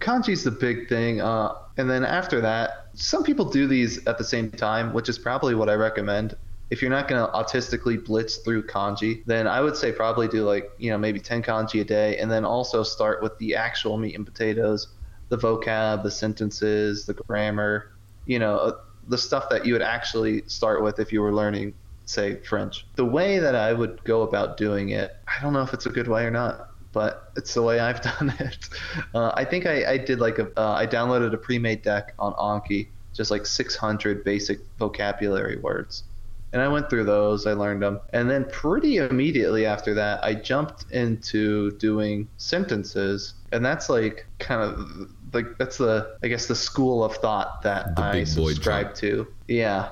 [0.00, 4.24] Kanji's the big thing, uh, and then after that, some people do these at the
[4.24, 6.36] same time, which is probably what I recommend.
[6.70, 10.70] If you're not gonna autistically blitz through kanji, then I would say probably do like
[10.78, 14.14] you know maybe 10 kanji a day, and then also start with the actual meat
[14.14, 14.88] and potatoes,
[15.28, 17.90] the vocab, the sentences, the grammar,
[18.26, 18.72] you know, uh,
[19.08, 22.86] the stuff that you would actually start with if you were learning, say, French.
[22.96, 25.90] The way that I would go about doing it, I don't know if it's a
[25.90, 28.68] good way or not, but it's the way I've done it.
[29.14, 32.34] Uh, I think I, I did like a, uh, I downloaded a pre-made deck on
[32.34, 36.04] Anki, just like 600 basic vocabulary words.
[36.52, 38.00] And I went through those, I learned them.
[38.12, 43.34] And then pretty immediately after that, I jumped into doing sentences.
[43.52, 47.96] And that's like kind of like, that's the, I guess, the school of thought that
[47.96, 48.96] The I subscribe jump.
[48.96, 49.26] to.
[49.46, 49.90] Yeah.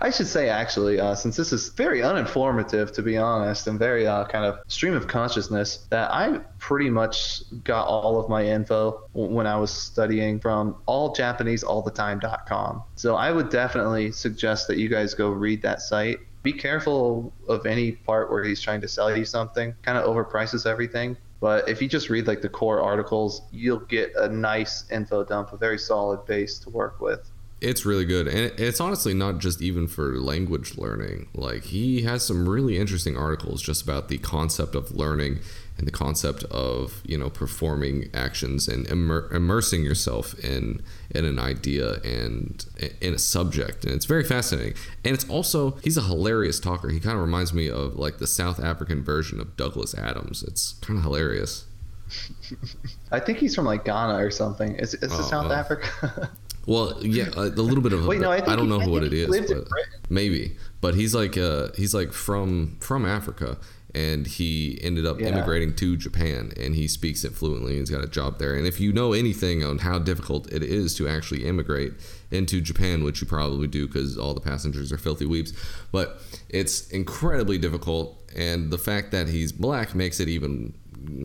[0.00, 4.06] I should say, actually, uh, since this is very uninformative, to be honest, and very
[4.06, 9.08] uh, kind of stream of consciousness, that I pretty much got all of my info
[9.12, 12.82] when I was studying from alljapaneseallthetime.com.
[12.96, 16.18] So I would definitely suggest that you guys go read that site.
[16.42, 20.66] Be careful of any part where he's trying to sell you something, kind of overprices
[20.66, 21.16] everything.
[21.42, 25.52] But if you just read like the core articles, you'll get a nice info dump,
[25.52, 27.31] a very solid base to work with.
[27.62, 28.26] It's really good.
[28.26, 31.28] And it's honestly not just even for language learning.
[31.34, 35.38] Like, he has some really interesting articles just about the concept of learning
[35.78, 41.38] and the concept of, you know, performing actions and immer- immersing yourself in in an
[41.38, 42.66] idea and
[43.00, 43.84] in a subject.
[43.84, 44.74] And it's very fascinating.
[45.04, 46.88] And it's also, he's a hilarious talker.
[46.88, 50.42] He kind of reminds me of like the South African version of Douglas Adams.
[50.42, 51.66] It's kind of hilarious.
[53.10, 54.74] I think he's from like Ghana or something.
[54.76, 55.54] Is, is it Oh, South oh.
[55.54, 56.30] Africa?
[56.66, 58.06] Well, yeah, a, a little bit of.
[58.06, 59.66] Wait, no, I think don't he- know I what it is, but
[60.08, 60.56] maybe.
[60.80, 63.58] But he's like, uh, he's like from from Africa,
[63.94, 65.28] and he ended up Yeah.
[65.28, 67.72] immigrating to Japan, and he speaks it fluently.
[67.72, 68.54] and He's got a job there.
[68.54, 71.92] And if you know anything on how difficult it is to actually immigrate
[72.30, 75.52] into Japan, which you probably do because all the passengers are filthy weeps,
[75.90, 78.22] but it's incredibly difficult.
[78.34, 80.74] And the fact that he's black makes it even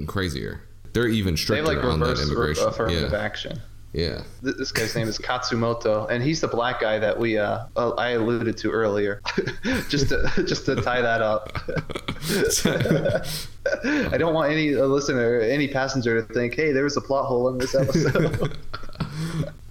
[0.07, 0.61] crazier.
[0.93, 2.67] They're even they stricter like on that immigration.
[2.67, 3.61] affirmative yeah, action.
[3.93, 4.23] Yeah.
[4.41, 8.09] This guy's name is Khatzumoto, and he's the black guy that we uh, uh, I
[8.09, 9.21] alluded to earlier.
[9.89, 11.51] just to just to tie that up.
[14.13, 17.25] I don't want any uh, listener, any passenger to think, "Hey, there was a plot
[17.25, 18.57] hole in this episode."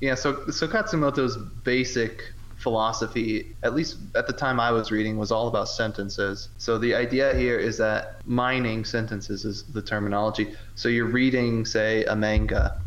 [0.00, 5.31] yeah, so so Khatzumoto's basic philosophy, at least at the time I was reading, was
[5.31, 6.48] all about sentences.
[6.59, 10.55] So the idea here is that mining sentences is the terminology.
[10.74, 12.81] So you're reading, say, a manga,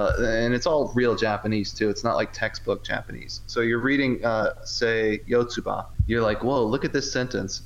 [0.00, 1.90] uh, and it's all real Japanese too.
[1.90, 3.42] It's not like textbook Japanese.
[3.46, 5.84] So you're reading, uh, say, Yotsuba.
[6.06, 7.60] You're like, whoa, look at this sentence.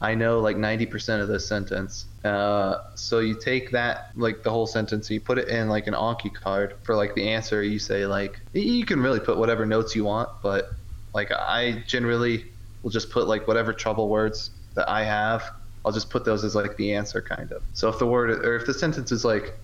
[0.00, 2.06] I know like 90% of this sentence.
[2.24, 5.92] Uh, so you take that, like the whole sentence, you put it in like an
[5.92, 7.62] Anki card for like the answer.
[7.62, 10.70] You say like, you can really put whatever notes you want, but
[11.12, 12.46] like I generally
[12.82, 15.50] will just put like whatever trouble words that I have.
[15.84, 17.62] I'll just put those as like the answer kind of.
[17.74, 19.54] So if the word or if the sentence is like,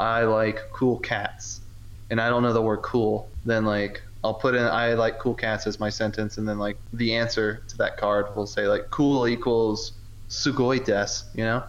[0.00, 1.60] I like cool cats,
[2.10, 5.34] and I don't know the word cool, then like I'll put in I like cool
[5.34, 8.90] cats as my sentence, and then like the answer to that card will say like
[8.90, 9.92] cool equals
[10.28, 11.62] sugoi des, you know?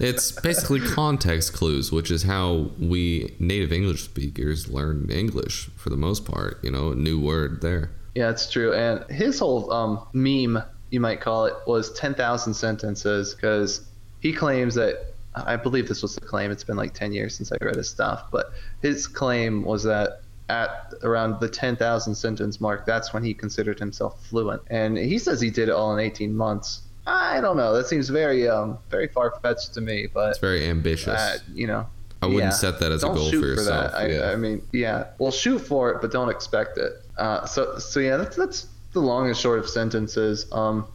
[0.00, 5.96] It's basically context clues, which is how we native English speakers learn English for the
[5.96, 6.62] most part.
[6.62, 7.90] You know, a new word there.
[8.14, 8.72] Yeah, it's true.
[8.72, 13.82] And his whole um, meme, you might call it, was 10,000 sentences because
[14.20, 17.52] he claims that, I believe this was the claim, it's been like 10 years since
[17.52, 22.86] I read his stuff, but his claim was that at around the 10,000 sentence mark,
[22.86, 24.62] that's when he considered himself fluent.
[24.68, 26.82] And he says he did it all in 18 months.
[27.06, 27.72] I don't know.
[27.74, 31.08] That seems very, um, very far fetched to me, but It's very ambitious.
[31.08, 31.86] uh, you know.
[32.20, 32.50] I wouldn't yeah.
[32.50, 33.92] set that as a Don't goal shoot for yourself.
[33.92, 33.96] that.
[33.96, 34.30] I, yeah.
[34.32, 35.04] I mean, yeah.
[35.18, 36.92] Well, shoot for it, but don't expect it.
[37.16, 40.46] Uh, so, so yeah, that's that's the long and short of sentences.
[40.50, 40.86] Um,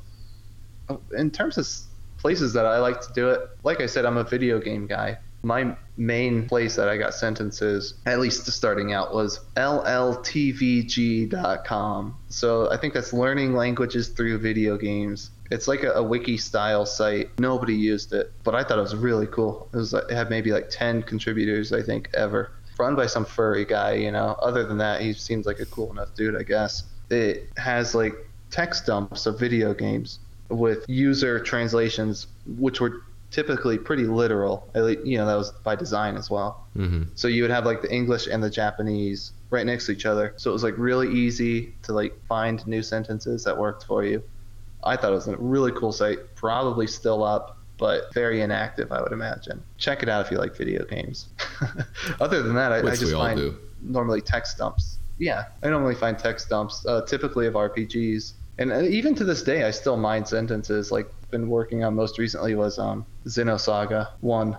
[1.17, 1.65] in terms of
[2.23, 5.17] places that I like to do it, like I said, I'm a video game guy,
[5.41, 10.15] my main place that I got sentences, at least starting out, was lltvg.com.
[12.29, 15.31] So I think that's learning languages through video games.
[15.51, 17.37] It's like a, a wiki style site.
[17.41, 19.67] Nobody used it, but I thought it was really cool.
[19.73, 22.51] It was it had maybe like 10 contributors, I think, ever.
[22.79, 24.37] Run by some furry guy, you know.
[24.41, 26.83] Other than that, he seems like a cool enough dude, I guess.
[27.09, 28.13] It has like
[28.49, 30.19] text dumps of video games
[30.49, 34.69] with user translations, which were typically pretty literal.
[34.75, 36.65] At least, you know, that was by design as well.
[36.77, 37.03] Mm-hmm.
[37.15, 40.33] So you would have like the English and the Japanese right next to each other.
[40.37, 44.23] So it was like really easy to like find new sentences that worked for you.
[44.83, 49.01] I thought it was a really cool site, probably still up, but very inactive, I
[49.01, 49.63] would imagine.
[49.77, 51.29] Check it out if you like video games.
[52.19, 54.97] Other than that, I, I just find normally text dumps.
[55.17, 58.33] Yeah, I normally find text dumps, uh, typically of RPGs.
[58.57, 60.91] And uh, even to this day, I still mine sentences.
[60.91, 64.57] Like, been working on most recently was um, Xenosaga 1.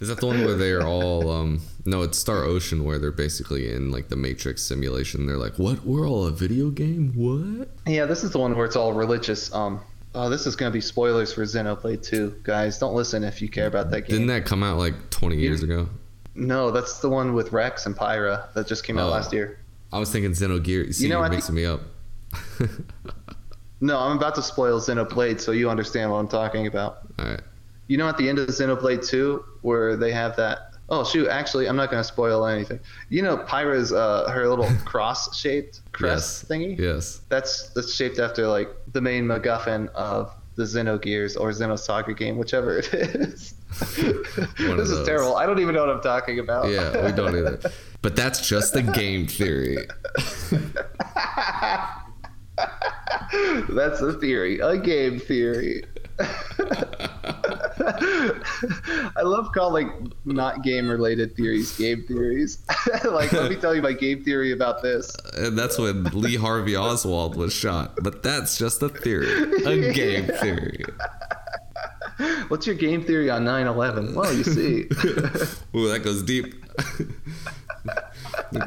[0.00, 3.72] Is that the one where they're all um no, it's Star Ocean where they're basically
[3.72, 5.26] in like the Matrix simulation.
[5.26, 5.84] They're like, "What?
[5.84, 7.12] We're all a video game?
[7.14, 9.54] What?" Yeah, this is the one where it's all religious.
[9.54, 9.80] Um,
[10.16, 12.40] oh, this is going to be spoilers for Xenoblade 2.
[12.42, 14.10] Guys, don't listen if you care about that game.
[14.10, 15.88] Didn't that come out like 20 years ago?
[16.34, 19.12] No, that's the one with Rex and Pyra that just came out Oh.
[19.12, 19.58] last year.
[19.92, 20.92] I was thinking Xenogear.
[20.92, 21.82] See, you know, are I think- mixing me up.
[23.84, 26.98] No, I'm about to spoil Xenoblade so you understand what I'm talking about.
[27.18, 27.40] All right.
[27.88, 31.68] You know at the end of Xenoblade 2 where they have that Oh shoot, actually
[31.68, 32.78] I'm not going to spoil anything.
[33.08, 36.48] You know Pyra's uh her little cross shaped crest Yes.
[36.48, 36.78] thingy?
[36.78, 37.22] Yes.
[37.28, 42.78] That's that's shaped after like the main MacGuffin of the Xenogears or Xenosaga game, whichever
[42.78, 43.54] it is.
[44.58, 45.36] This is terrible.
[45.36, 46.68] I don't even know what I'm talking about.
[46.70, 47.58] Yeah, we don't either.
[48.02, 49.78] But that's just the game theory.
[53.68, 55.84] That's a theory, a game theory.
[59.14, 62.58] I love calling not game related theories game theories.
[63.04, 65.16] like, let me tell you my game theory about this.
[65.16, 67.96] Uh, and that's when Lee Harvey Oswald was shot.
[68.02, 69.26] But that's just a theory,
[69.64, 70.84] a game theory.
[72.48, 74.14] What's your game theory on 9 11?
[74.14, 74.88] Well, you see.
[75.74, 76.54] Ooh, that goes deep.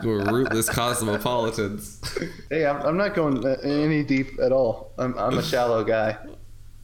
[0.03, 2.01] We're rootless cosmopolitans.
[2.49, 4.91] hey, I'm, I'm not going uh, any deep at all.
[4.97, 6.17] I'm, I'm a shallow guy.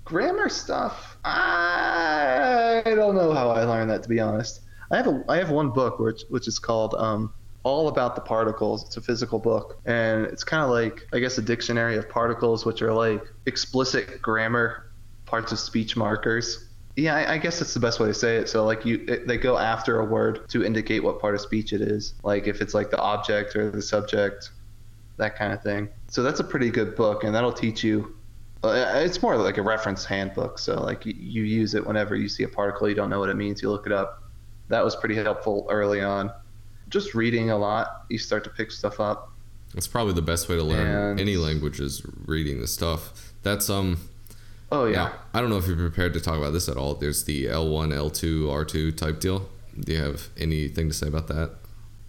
[0.06, 4.62] Grammar stuff, I don't know how I learned that, to be honest.
[4.92, 8.22] I have a I have one book which which is called um, All About the
[8.22, 8.86] Particles.
[8.86, 12.66] It's a physical book, and it's kind of like I guess a dictionary of particles,
[12.66, 14.92] which are like explicit grammar
[15.26, 16.68] parts of speech markers.
[17.02, 18.48] Yeah, I, I guess that's the best way to say it.
[18.48, 21.74] So like you, it, they go after a word to indicate what part of speech
[21.74, 22.14] it is.
[22.24, 24.52] Like if it's like the object or the subject,
[25.18, 25.90] that kind of thing.
[26.10, 28.16] So that's a pretty good book, and that'll teach you.
[28.64, 30.60] Uh, it's more like a reference handbook.
[30.60, 33.30] So like you, you use it whenever you see a particle you don't know what
[33.30, 34.24] it means, you look it up.
[34.68, 36.32] That was pretty helpful early on.
[36.90, 39.32] Just reading a lot, you start to pick stuff up.
[39.74, 43.34] That's probably the best way to learn And- any language is reading the stuff.
[43.42, 43.98] That's um
[44.72, 44.96] Oh yeah.
[44.96, 46.96] Now, I don't know if you're prepared to talk about this at all.
[46.96, 49.50] There's the L1, L2, R2 type deal.
[49.80, 51.52] Do you have anything to say about that?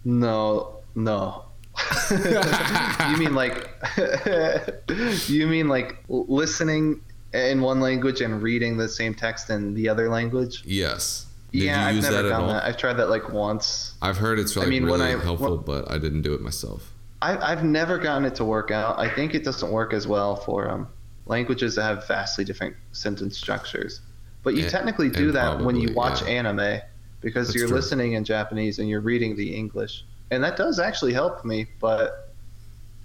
[0.05, 1.45] No, no.
[2.11, 3.69] you mean like
[5.27, 7.01] you mean like listening
[7.33, 10.63] in one language and reading the same text in the other language?
[10.65, 11.25] Yes.
[11.51, 12.63] Did yeah, you I've never that done that.
[12.63, 13.93] I've tried that like once.
[14.01, 16.41] I've heard it's like mean, when really I- helpful, when- but I didn't do it
[16.41, 16.91] myself.
[17.21, 18.99] I, I've never gotten it to work out.
[18.99, 20.89] I think it doesn't work as well for um,
[21.25, 24.01] languages that have vastly different sentence structures.
[24.43, 26.27] But you And- technically do that when you watch yeah.
[26.29, 26.81] anime
[27.21, 27.77] because That's you're true.
[27.77, 30.03] listening in Japanese and you're reading the English.
[30.31, 32.33] And that does actually help me, but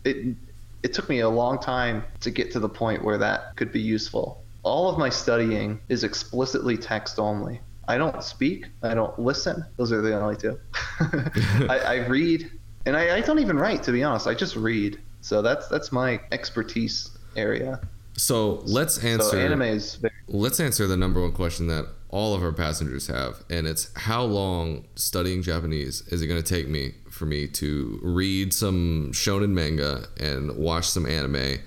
[0.05, 0.35] it
[0.83, 3.81] it took me a long time to get to the point where that could be
[3.81, 4.43] useful.
[4.63, 7.61] All of my studying is explicitly text only.
[7.89, 8.67] I don't speak.
[8.83, 9.65] I don't listen.
[9.77, 10.59] Those are the only two.
[11.69, 12.51] I, I read,
[12.87, 13.83] and I, I don't even write.
[13.85, 15.01] To be honest, I just read.
[15.21, 17.81] So that's that's my expertise area.
[18.19, 19.31] So let's answer.
[19.31, 23.07] So anime is very, Let's answer the number one question that all of our passengers
[23.07, 27.47] have, and it's how long studying Japanese is it going to take me for me
[27.49, 31.59] to read some shonen manga and watch some anime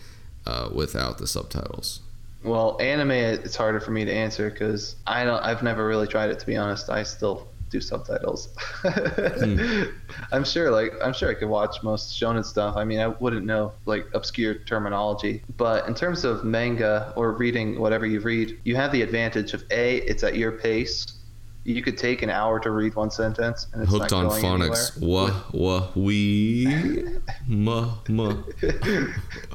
[0.46, 2.02] uh, without the subtitles?
[2.44, 3.12] well anime.
[3.12, 5.42] It's harder for me to answer because I don't.
[5.44, 6.40] I've never really tried it.
[6.40, 8.50] To be honest, I still do subtitles.
[8.84, 9.84] Hmm.
[10.32, 12.76] I'm sure, like I'm sure I could watch most shonen stuff.
[12.76, 17.80] I mean, I wouldn't know like obscure terminology, but in terms of manga or reading
[17.80, 21.06] whatever you read, you have the advantage of a it's at your pace.
[21.64, 24.98] You could take an hour to read one sentence, and it's Hooked on phonics.
[24.98, 25.32] anywhere.
[25.32, 27.06] Wah, wah, wee.
[27.48, 28.34] Ma, ma.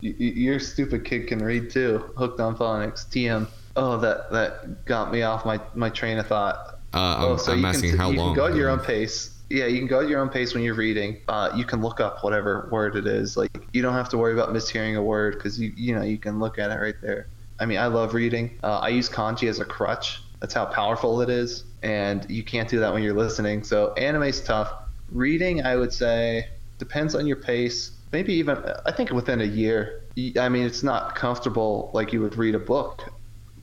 [0.01, 2.05] Your stupid kid can read too.
[2.17, 3.07] Hooked on phonics.
[3.09, 3.49] TM.
[3.75, 6.76] Oh, that that got me off my my train of thought.
[6.97, 8.35] Uh, I'm, Oh, so I'm you asking can, how you long.
[8.35, 9.33] can go at your own pace.
[9.51, 11.21] Yeah, you can go at your own pace when you're reading.
[11.29, 13.37] Uh, you can look up whatever word it is.
[13.37, 16.19] Like you don't have to worry about mishearing a word because you you know you
[16.19, 17.29] can look at it right there.
[17.61, 18.59] I mean, I love reading.
[18.65, 20.21] Uh, I use kanji as a crutch.
[20.41, 23.63] That's how powerful it is, and you can't do that when you're listening.
[23.63, 24.73] So anime's tough.
[25.13, 27.93] Reading, I would say, depends on your pace.
[28.13, 30.01] Maybe even I think within a year.
[30.41, 33.05] I mean, it's not comfortable like you would read a book,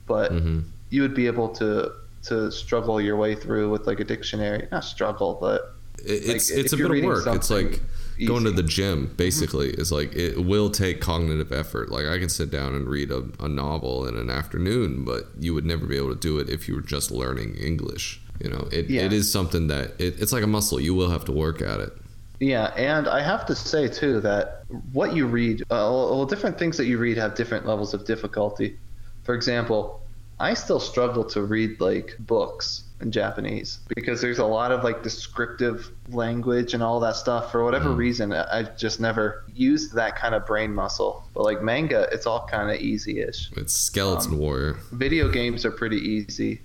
[0.06, 0.62] but hmm
[0.92, 1.92] you would be able to
[2.24, 4.68] to struggle your way through with like a dictionary.
[4.72, 7.28] Not struggle, but it's Like, it's a bit of work.
[7.28, 7.82] It's like
[8.28, 9.14] going to the gym.
[9.18, 11.90] Basically, it's like it will take cognitive effort.
[11.92, 15.54] Like I can sit down and read a, a novel in an afternoon, but you
[15.54, 18.22] would never be able to do it if you were just learning English.
[18.44, 19.04] You know, it, Yeah.
[19.04, 20.80] it is something that it, it's like a muscle.
[20.80, 21.94] You will have to work at it.
[22.40, 22.74] yeah.
[22.76, 26.86] And I have to say too that what you read, uh, well, different things that
[26.86, 28.78] you read have different levels of difficulty.
[29.24, 30.02] For example,
[30.44, 35.04] I still struggle to read like books in Japanese because there's a lot of like
[35.04, 37.52] descriptive language and all that stuff.
[37.52, 37.98] For whatever Mm.
[37.98, 41.24] reason, I- I've just never used that kind of brain muscle.
[41.34, 43.52] But like manga, it's all kind of easy-ish.
[43.58, 44.78] It's Skeleton Um, Warrior.
[44.92, 46.62] video games are pretty easy.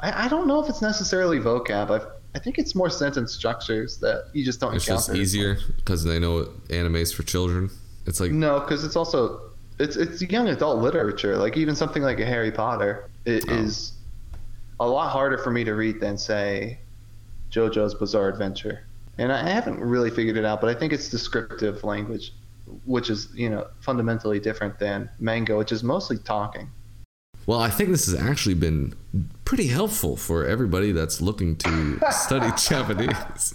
[0.00, 1.90] I, I don't know if it's necessarily vocab.
[1.90, 2.00] I,
[2.34, 5.12] I think it's more sentence structures that you just don't It's encounter.
[5.12, 7.70] just easier because they know anime's for children.
[8.06, 9.40] It's like No, because it's also
[9.80, 11.36] it's it's young adult literature.
[11.36, 13.54] Like even something like a Harry Potter it Oh.
[13.54, 13.92] is
[14.80, 16.78] a lot harder for me to read than say
[17.50, 18.84] JoJo's Bizarre Adventure.
[19.18, 22.32] And I haven't really figured it out, but I think it's descriptive language,
[22.86, 26.70] which is you know fundamentally different than manga, which is mostly talking.
[27.46, 28.94] Well, I think this has actually been
[29.44, 33.54] pretty helpful for everybody that's looking to study Japanese.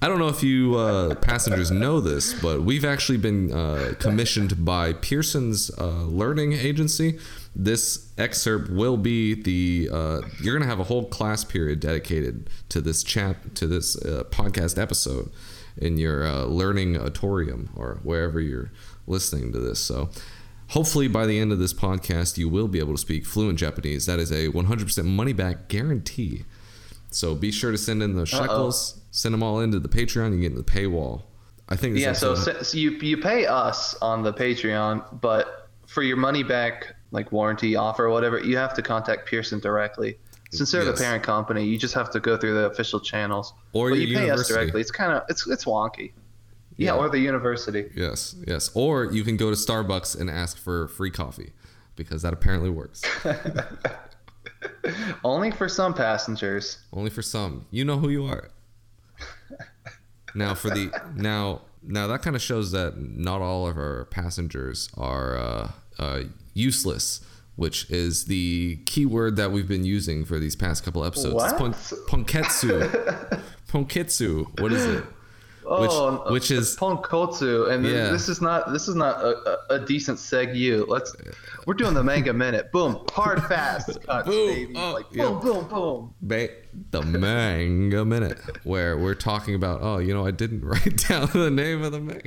[0.00, 4.64] I don't know if you uh, passengers know this, but we've actually been uh, commissioned
[4.64, 7.18] by Pearson's uh, learning agency.
[7.56, 12.80] This excerpt will be the uh, you're gonna have a whole class period dedicated to
[12.80, 15.32] this chat to this uh, podcast episode
[15.76, 18.70] in your uh, learning auditorium or wherever you're
[19.08, 19.80] listening to this.
[19.80, 20.10] So
[20.68, 24.06] hopefully by the end of this podcast you will be able to speak fluent Japanese.
[24.06, 26.44] That is a 100% money back guarantee.
[27.10, 28.97] So be sure to send in those shekels.
[29.10, 30.32] Send them all into the Patreon.
[30.34, 31.22] You get in the paywall.
[31.68, 31.98] I think.
[31.98, 36.94] Yeah, so, so you you pay us on the Patreon, but for your money back
[37.10, 40.18] like warranty offer or whatever, you have to contact Pearson directly.
[40.50, 40.98] Since they're Yes.
[40.98, 43.52] the parent company, you just have to go through the official channels.
[43.74, 44.80] Or but you pay us directly.
[44.80, 46.12] It's kind of it's it's wonky.
[46.76, 47.00] Yeah, Yeah.
[47.00, 47.90] or the university.
[47.94, 48.70] yes, yes.
[48.74, 51.52] Or you can go to Starbucks and ask for free coffee
[51.96, 53.02] because that apparently works.
[55.24, 56.78] Only for some passengers.
[56.92, 57.66] Only for some.
[57.70, 58.50] You know who you are.
[60.34, 64.90] Now for the now now that kind of shows that not all of our passengers
[64.96, 66.22] are uh, uh,
[66.54, 67.20] useless,
[67.56, 71.34] which is the key word that we've been using for these past couple episodes.
[71.34, 71.50] What?
[71.70, 73.42] It's pon- ponketsu.
[73.68, 74.60] ponketsu.
[74.60, 75.04] What is it?
[75.70, 78.08] Oh, which is- Ponkotsu, and Yeah.
[78.10, 79.36] this is not this is not a,
[79.72, 81.14] a, a decent seg Let's
[81.66, 82.72] we're doing the manga minute.
[82.72, 84.48] Boom, hard fast cuts, Boom.
[84.48, 84.74] baby.
[84.76, 85.24] Oh, like yeah.
[85.24, 86.14] boom, boom, boom.
[86.22, 86.48] Ba-
[86.90, 89.80] the manga minute, where we're talking about.
[89.82, 92.22] Oh, you know, I didn't write down the name of the manga.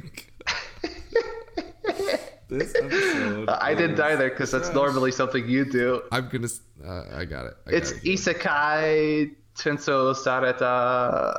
[2.50, 3.50] this episode.
[3.50, 6.02] I didn't either because that's normally something you do.
[6.12, 6.46] I'm gonna.
[6.46, 7.54] s- Uh, I got it.
[7.68, 8.10] I It's got it.
[8.20, 10.62] Isekai Tenso Sareta.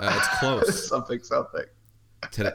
[0.03, 0.89] Uh, it's close.
[0.89, 1.65] something, something.
[2.31, 2.53] Today,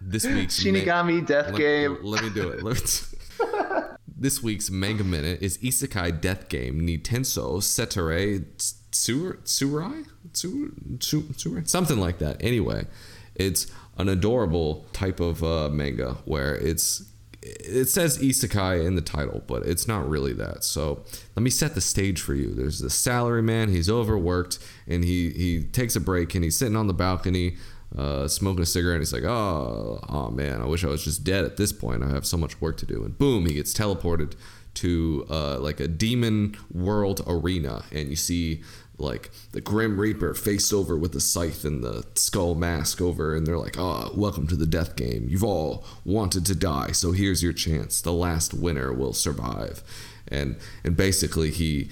[0.00, 1.98] this week's ma- Shinigami Death let, Game.
[2.02, 2.62] Let me do it.
[2.62, 2.72] Me-
[4.16, 8.44] this week's manga minute is Isekai Death Game Nitenso Setere
[8.90, 12.36] Tsurai Tsurai Tsu- Tsu- Tsurai something like that.
[12.40, 12.86] Anyway,
[13.34, 13.66] it's
[13.96, 17.04] an adorable type of uh, manga where it's
[17.40, 20.64] it says isekai in the title, but it's not really that.
[20.64, 21.04] So
[21.36, 22.52] let me set the stage for you.
[22.52, 23.68] There's the salary man.
[23.68, 27.56] He's overworked, and he he takes a break, and he's sitting on the balcony,
[27.96, 29.00] uh, smoking a cigarette.
[29.00, 32.02] He's like, "Oh, oh man, I wish I was just dead at this point.
[32.02, 34.34] I have so much work to do." And boom, he gets teleported
[34.74, 38.62] to uh, like a demon world arena, and you see
[38.98, 43.46] like the Grim Reaper faced over with the scythe and the skull mask over, and
[43.46, 45.26] they're like, "Oh, welcome to the death game.
[45.28, 48.00] You've all wanted to die, so here's your chance.
[48.00, 49.82] The last winner will survive."
[50.30, 51.88] And and basically he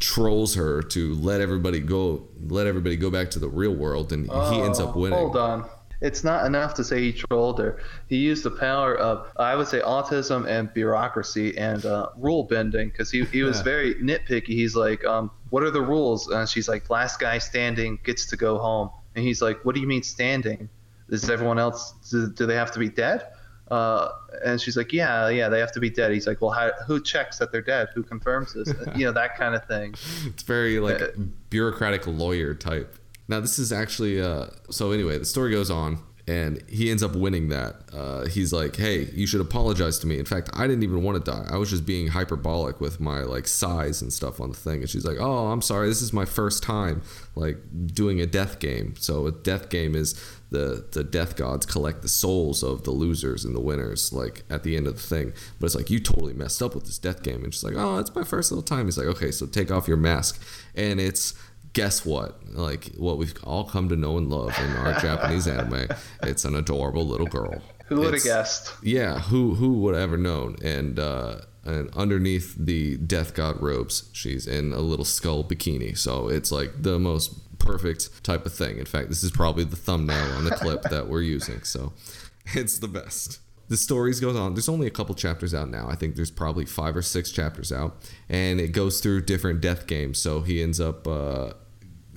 [0.00, 4.26] trolls her to let everybody go, let everybody go back to the real world, and
[4.26, 5.18] he ends up Oh, winning.
[5.18, 5.68] Hold on.
[6.00, 7.80] It's not enough to say he trolled her.
[8.08, 12.88] He used the power of, I would say, autism and bureaucracy and uh, rule bending
[12.90, 13.62] because he, he was Yeah.
[13.62, 14.48] very nitpicky.
[14.48, 16.28] He's like, um, What are the rules?
[16.28, 18.90] And she's like, Last guy standing gets to go home.
[19.14, 20.68] And he's like, What do you mean standing?
[21.08, 23.26] Is everyone else, do, do they have to be dead?
[23.70, 24.08] Uh,
[24.44, 26.12] and she's like, yeah, yeah, they have to be dead.
[26.12, 27.88] He's like, well, how, who checks that they're dead?
[27.94, 28.68] Who confirms this?
[28.96, 29.94] you know, that kind of thing.
[30.26, 31.08] It's very like Uh,
[31.50, 32.98] bureaucratic lawyer type.
[33.26, 37.14] Now this is actually uh so anyway, the story goes on and he ends up
[37.14, 37.74] winning that.
[37.92, 41.22] Uh, he's like, "Hey, you should apologize to me." In fact, I didn't even want
[41.22, 41.46] to die.
[41.50, 44.80] I was just being hyperbolic with my like size and stuff on the thing.
[44.80, 45.86] And she's like, "Oh, I'm sorry.
[45.88, 47.02] This is my first time
[47.34, 50.18] like doing a death game." So a death game is
[50.54, 54.62] the the death gods collect the souls of the losers and the winners like at
[54.62, 55.32] the end of the thing.
[55.58, 57.44] But it's like you totally messed up with this death game.
[57.44, 59.88] And she's like, "Oh, it's my first little time." He's like, "Okay, so take off
[59.88, 60.40] your mask."
[60.74, 61.34] And it's
[61.72, 62.40] guess what?
[62.48, 65.88] Like what we've all come to know and love in our Japanese anime.
[66.22, 67.60] It's an adorable little girl.
[67.86, 68.72] Who would have guessed?
[68.82, 70.56] Yeah, who who would have ever known?
[70.62, 75.96] And uh, and underneath the death god robes, she's in a little skull bikini.
[75.96, 78.78] So it's like the most perfect type of thing.
[78.78, 81.62] In fact, this is probably the thumbnail on the clip that we're using.
[81.62, 81.92] So
[82.54, 83.40] it's the best.
[83.68, 84.54] The stories goes on.
[84.54, 85.88] There's only a couple chapters out now.
[85.88, 87.96] I think there's probably five or six chapters out,
[88.28, 90.18] and it goes through different death games.
[90.18, 91.54] So he ends up uh,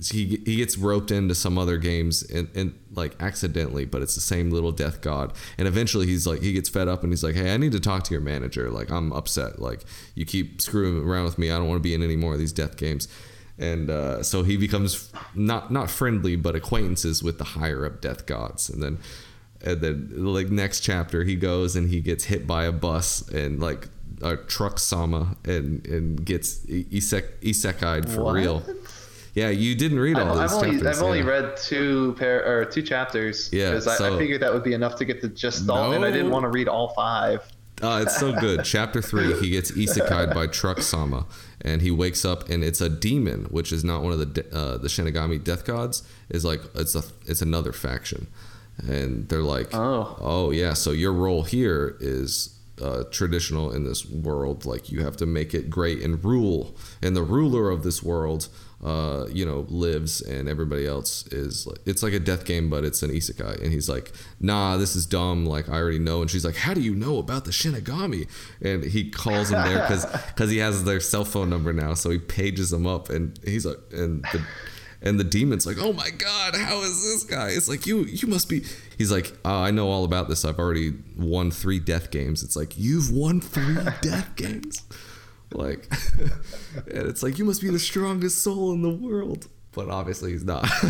[0.06, 4.20] he he gets roped into some other games and, and like accidentally, but it's the
[4.20, 5.32] same little death god.
[5.56, 7.80] And eventually he's like he gets fed up and he's like, Hey, I need to
[7.80, 8.70] talk to your manager.
[8.70, 9.58] Like I'm upset.
[9.60, 9.84] Like
[10.14, 11.50] you keep screwing around with me.
[11.50, 13.08] I don't want to be in any more of these death games.
[13.58, 18.26] And uh, so he becomes not not friendly, but acquaintances with the higher up death
[18.26, 18.70] gods.
[18.70, 18.98] And then
[19.60, 23.58] and then like next chapter he goes and he gets hit by a bus and
[23.60, 23.88] like
[24.22, 28.32] a truck sama and and gets isek isekai'd for What?
[28.34, 28.62] real.
[29.34, 30.86] Yeah, you didn't read all I've, these I've only.
[30.88, 33.50] I've only read two pair or two chapters.
[33.52, 35.94] Yeah, because I, so- I figured that would be enough to get the gist off,
[35.94, 37.42] and I didn't want to read all five.
[37.80, 38.64] Uh, it's so good.
[38.64, 41.26] Chapter three, he gets isekai'd by Truck Sama,
[41.60, 44.54] and he wakes up, and it's a demon, which is not one of the de-
[44.56, 46.02] uh, the Shinigami death gods.
[46.28, 48.26] Is like it's a it's another faction,
[48.78, 50.16] and they're like, Oh.
[50.20, 50.72] oh yeah.
[50.74, 54.64] So your role here is uh, traditional in this world.
[54.64, 58.48] Like you have to make it great and rule, and the ruler of this world.
[58.82, 62.84] Uh, you know, lives and everybody else is like, it's like a death game, but
[62.84, 63.60] it's an isekai.
[63.60, 65.46] And he's like, nah, this is dumb.
[65.46, 66.20] Like, I already know.
[66.22, 68.28] And she's like, how do you know about the Shinigami?
[68.62, 71.94] And he calls him there because he has their cell phone number now.
[71.94, 74.46] So he pages them up and he's like, and the,
[75.00, 77.50] and the demon's like, oh my God, how is this guy?
[77.50, 78.64] It's like, you, you must be,
[78.96, 80.44] he's like, oh, I know all about this.
[80.44, 82.42] I've already won three death games.
[82.42, 84.82] It's like, you've won three death games?
[85.52, 85.90] Like,
[86.76, 89.48] and it's like, you must be the strongest soul in the world.
[89.72, 90.64] But obviously he's not.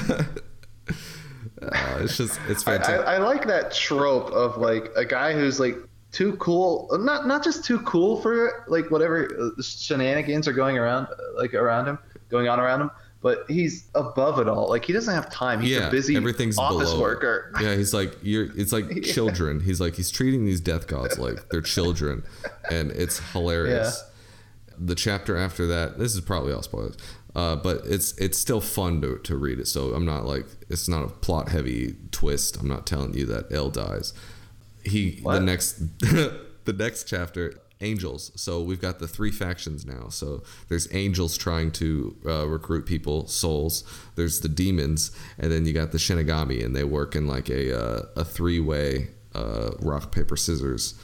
[1.62, 3.06] uh, it's just, it's I, I, fantastic.
[3.06, 5.76] I like that trope of like a guy who's like
[6.12, 11.06] too cool, not not just too cool for like whatever uh, shenanigans are going around
[11.06, 11.98] uh, like around him,
[12.28, 12.90] going on around him.
[13.20, 14.68] But he's above it all.
[14.68, 15.60] Like he doesn't have time.
[15.60, 17.02] He's yeah, a busy everything's office below.
[17.02, 17.52] worker.
[17.60, 18.48] Yeah, he's like you're.
[18.56, 19.60] It's like children.
[19.60, 22.22] He's like he's treating these death gods like they're children,
[22.70, 24.04] and it's hilarious.
[24.80, 26.96] The chapter after that, this is probably all spoilers,
[27.34, 29.66] uh, but it's it's still fun to, to read it.
[29.66, 32.58] So I'm not like it's not a plot heavy twist.
[32.58, 34.12] I'm not telling you that L dies.
[34.84, 40.42] He the next the next chapter angels so we've got the three factions now so
[40.68, 43.84] there's angels trying to uh, recruit people souls
[44.16, 47.72] there's the demons and then you got the shinigami and they work in like a
[47.72, 50.94] uh, a three-way uh, rock paper scissors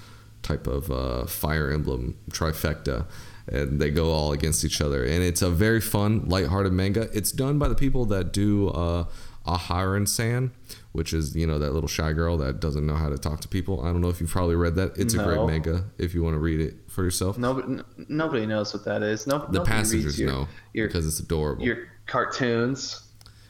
[0.45, 3.07] type of uh, fire emblem trifecta
[3.49, 7.33] and they go all against each other and it's a very fun lighthearted manga it's
[7.33, 9.05] done by the people that do uh,
[9.47, 10.53] Aharen San,
[10.93, 13.49] which is you know that little shy girl that doesn't know how to talk to
[13.49, 13.83] people.
[13.83, 14.97] I don't know if you've probably read that.
[14.97, 17.37] It's a great manga if you want to read it for yourself.
[17.37, 19.27] Nobody, n- nobody knows what that is.
[19.27, 21.63] No, the passengers your, know your, because it's adorable.
[21.63, 23.03] your cartoons,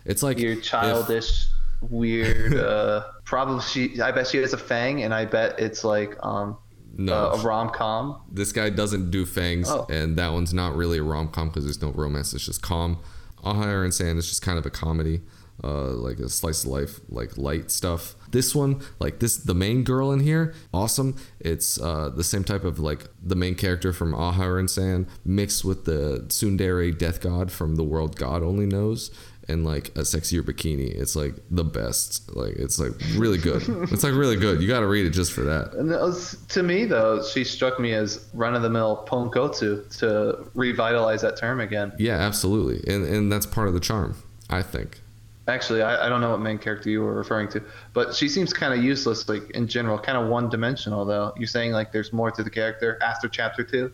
[0.05, 1.47] it's like your if- childish,
[1.80, 2.55] weird.
[2.59, 4.01] uh, probably she.
[4.01, 6.59] I bet she has a fang, and I bet it's like um
[6.97, 8.20] no, uh, a rom com.
[8.30, 9.86] this guy doesn't do fangs, Oh.
[9.90, 12.32] and that one's not really a rom com because there's no romance.
[12.34, 12.99] It's just calm.
[13.45, 15.22] Aharen San is just kind of a comedy.
[15.62, 18.16] Uh, like a slice of life, like light stuff.
[18.32, 21.14] This one, like this, the main girl in here, awesome.
[21.38, 25.84] It's uh, the same type of like the main character from Aharen San mixed with
[25.84, 29.12] the tsundere death god from the world God only knows,
[29.49, 30.88] and like a sexier bikini.
[30.88, 32.34] It's like the best.
[32.34, 33.62] Like it's like really good.
[33.90, 34.61] it's like really good.
[34.61, 35.74] You got to read it just for that.
[35.74, 39.97] And it was, to me, though, she struck me as run of the mill ponkotsu
[39.99, 41.92] to revitalize that term again.
[41.99, 44.16] Yeah, absolutely, and and that's part of the charm,
[44.51, 45.01] I think.
[45.47, 48.55] Actually, I, I don't know what main character you were referring to, but she seems
[48.55, 51.34] kind of useless, like in general, kind of one dimensional, though.
[51.36, 53.92] You're saying like there's more to the character after chapter two?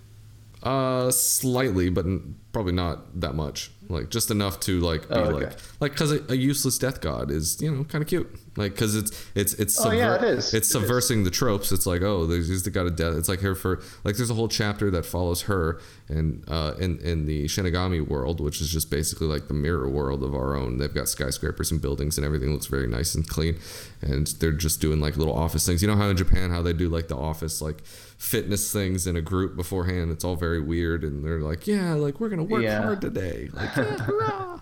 [0.62, 2.06] Uh, slightly, but
[2.52, 3.70] probably not that much.
[3.90, 5.46] Like just enough to like be Oh, okay.
[5.46, 8.72] like like because a, a useless death god is you know kind of cute, like
[8.72, 10.38] because it's it's it's Oh, yeah, it is.
[10.46, 10.68] it's It is.
[10.70, 11.72] subversing the tropes.
[11.72, 13.14] It's like oh there's the god of death.
[13.16, 16.98] It's like here for like there's a whole chapter that follows her and uh in
[17.00, 20.78] in the Shinigami world, which is just basically like the mirror world of our own.
[20.78, 23.58] They've got skyscrapers and buildings and everything looks very nice and clean,
[24.02, 25.82] and they're just doing like little office things.
[25.82, 27.84] You know how in Japan how they do like the office like
[28.20, 30.10] fitness things in a group beforehand.
[30.10, 32.82] It's all very weird, and they're like, yeah, like we're gonna work Yeah.
[32.82, 34.60] hard today, like hurrah.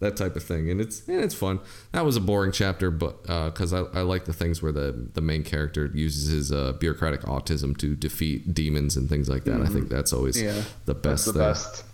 [0.00, 1.60] that type of thing, and it's and it's fun.
[1.92, 5.20] That was a boring chapter, but because I, I like the things where the the
[5.20, 9.60] main character uses his uh, bureaucratic autism to defeat demons and things like that.
[9.60, 10.56] I think that's always Mm-hmm.
[10.58, 11.42] Yeah, the best the thing.
[11.42, 11.84] best.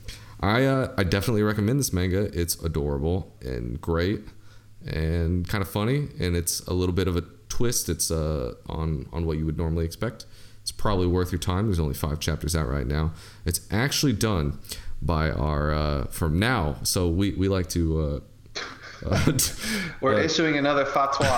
[0.41, 2.31] I uh, I definitely recommend this manga.
[2.39, 4.21] It's adorable and great
[4.87, 7.89] and kind of funny, and it's a little bit of a twist.
[7.89, 10.25] It's uh on on what you would normally expect.
[10.63, 11.67] It's probably worth your time.
[11.67, 13.13] There's only five chapters out right now.
[13.45, 14.59] It's actually done
[15.03, 16.77] by our uh, from now.
[16.83, 18.01] So we we like to.
[18.01, 18.61] Uh,
[19.09, 19.33] uh,
[20.01, 21.31] We're issuing another fatwa.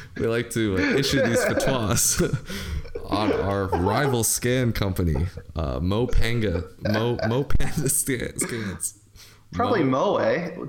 [0.16, 2.20] we like to uh, issue these fatwas
[3.10, 5.26] on our rival scan company,
[5.56, 8.98] uh, Mo Panga, Mo Mo Panda Scans.
[9.52, 10.18] Probably Moe,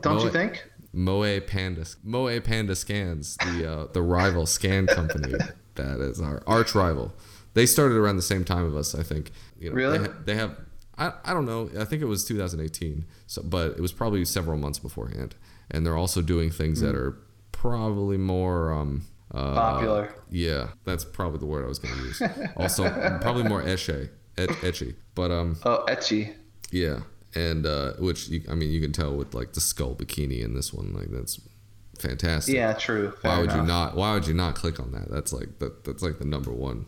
[0.02, 0.24] don't Moe.
[0.24, 0.64] you think?
[0.94, 5.34] Moe Panda, Moe Panda Scans, the uh, the rival scan company
[5.76, 7.14] that is our arch rival.
[7.54, 9.32] They started around the same time of us, I think.
[9.60, 9.98] You know, Really?
[10.00, 10.58] They, ha- they have.
[10.98, 11.70] I, I don't know.
[11.80, 13.06] I think it was 2018.
[13.28, 15.36] So, but it was probably several months beforehand.
[15.70, 17.18] And they're also doing things that are
[17.52, 20.16] probably more um, uh, Popular.
[20.32, 22.22] Yeah, that's probably the word I was going to use.
[22.56, 22.90] also,
[23.22, 24.96] probably more esche, et, ecchi.
[25.16, 26.34] But um, Oh, ecchi.
[26.72, 27.02] yeah,
[27.36, 30.54] and uh, which you, I mean, you can tell with like the skull bikini in
[30.54, 31.42] this one, like that's
[32.00, 32.56] fantastic.
[32.56, 33.14] Yeah, true.
[33.22, 33.96] Why Fair would you not?
[33.98, 35.12] Why would you not click on that?
[35.12, 35.84] That's like that.
[35.84, 36.86] That's like the number one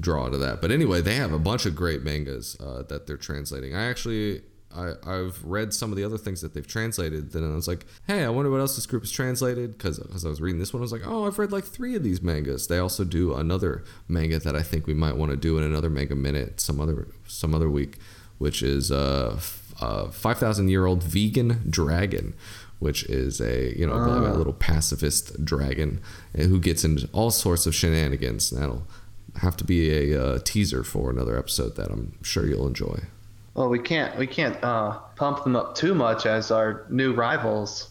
[0.00, 0.60] draw to that.
[0.60, 3.74] But anyway, they have a bunch of great mangas uh, that they're translating.
[3.74, 4.42] I actually.
[4.76, 7.32] I, I've read some of the other things that they've translated.
[7.32, 9.72] Then I was like, hey, I wonder what else this group has translated.
[9.72, 11.96] Because as I was reading this one, I was like, oh, I've read like three
[11.96, 12.66] of these mangas.
[12.66, 15.88] They also do another manga that I think we might want to do in another
[15.88, 17.96] manga minute some other some other week,
[18.36, 19.40] which is uh,
[19.80, 22.34] uh, five thousand year old vegan dragon,
[22.78, 26.00] which is a you know a little pacifist dragon
[26.38, 28.50] uh, who gets into all sorts of shenanigans.
[28.50, 28.86] That'll
[29.40, 33.00] have to be a uh, teaser for another episode that I'm sure you'll enjoy.
[33.54, 37.88] Well, we can't we can't uh, pump them up too much as our new rivals.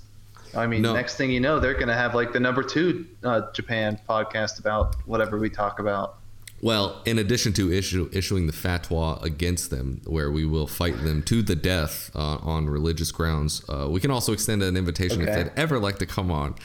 [0.56, 0.94] I mean, No.
[0.94, 4.96] next thing you know, they're gonna have like the number two uh, Japan podcast about
[5.06, 6.16] whatever we talk about.
[6.62, 11.22] Well, in addition to issue, issuing the fatwa against them, where we will fight them
[11.24, 15.28] to the death uh, on religious grounds, uh, we can also extend an invitation if
[15.28, 16.56] they'd ever like to come on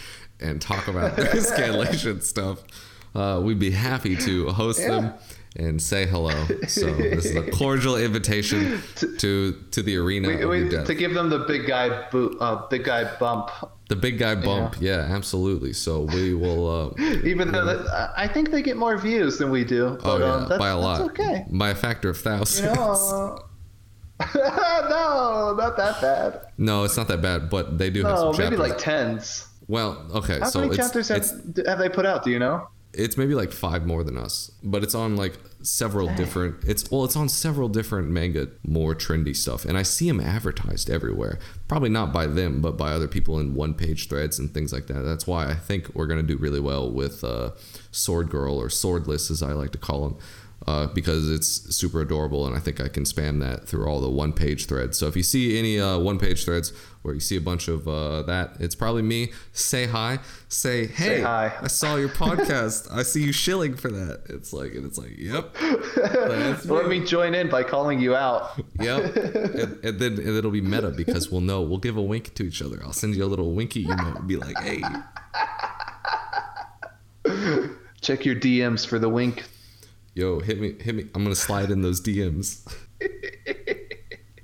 [0.41, 2.63] and talk about their scanlation stuff.
[3.15, 5.13] Uh, we'd be happy to host them
[5.57, 6.33] and say hello.
[6.67, 8.83] So this is a cordial invitation
[9.19, 12.85] to to the arena We, we, to give them the big guy boot, uh, big
[12.85, 13.51] guy bump.
[13.89, 15.75] the big guy bump, yeah, absolutely.
[15.75, 16.95] So we will.
[16.99, 19.99] Uh, Even though that, I think they get more views than we do.
[20.03, 21.45] oh yeah, um, by a lot, That's okay.
[21.51, 22.67] by a factor of thousands.
[22.67, 22.93] You know.
[22.93, 23.39] uh,
[24.89, 26.41] no, not that bad.
[26.57, 29.49] No, it's not that bad, but they do have No, some maybe like tens.
[29.67, 31.33] well, okay, How so many chapters have, it's
[31.67, 32.25] have they put out?
[32.25, 32.69] Do you know?
[32.95, 36.63] It's maybe like five more than us, but it's on like several different.
[36.65, 40.91] It's well, it's on several different manga, more trendy stuff, and I see them advertised
[40.91, 41.39] everywhere.
[41.69, 45.03] Probably not by them, but by other people in one-page threads and things like that.
[45.03, 47.53] That's why I think we're gonna do really well with uh,
[47.91, 50.19] Sword Girl or Swordless, as I like to call them.
[50.67, 54.09] Uh, because it's super adorable, and I think I can spam that through all the
[54.11, 54.97] one-page threads.
[54.97, 58.23] So if you see any uh, one-page threads where you see a bunch of uh,
[58.23, 59.33] that, it's probably me.
[59.53, 60.21] Say hi.
[60.49, 61.17] Say hey.
[61.17, 61.53] Say hi.
[61.61, 62.89] I saw your podcast.
[62.93, 64.23] I see you shilling for that.
[64.29, 65.53] It's like, and it's like, yep,
[66.67, 68.53] Let me join in by calling you out.
[68.79, 69.17] yep.
[69.17, 71.63] and, and then and it'll be meta because we'll know.
[71.63, 72.81] We'll give a wink to each other.
[72.85, 74.81] I'll send you a little winky emote and be like, hey,
[78.01, 79.45] Check your DMs for the wink.
[80.15, 81.07] Yo, hit me, hit me.
[81.15, 82.67] I'm gonna slide in those DMs.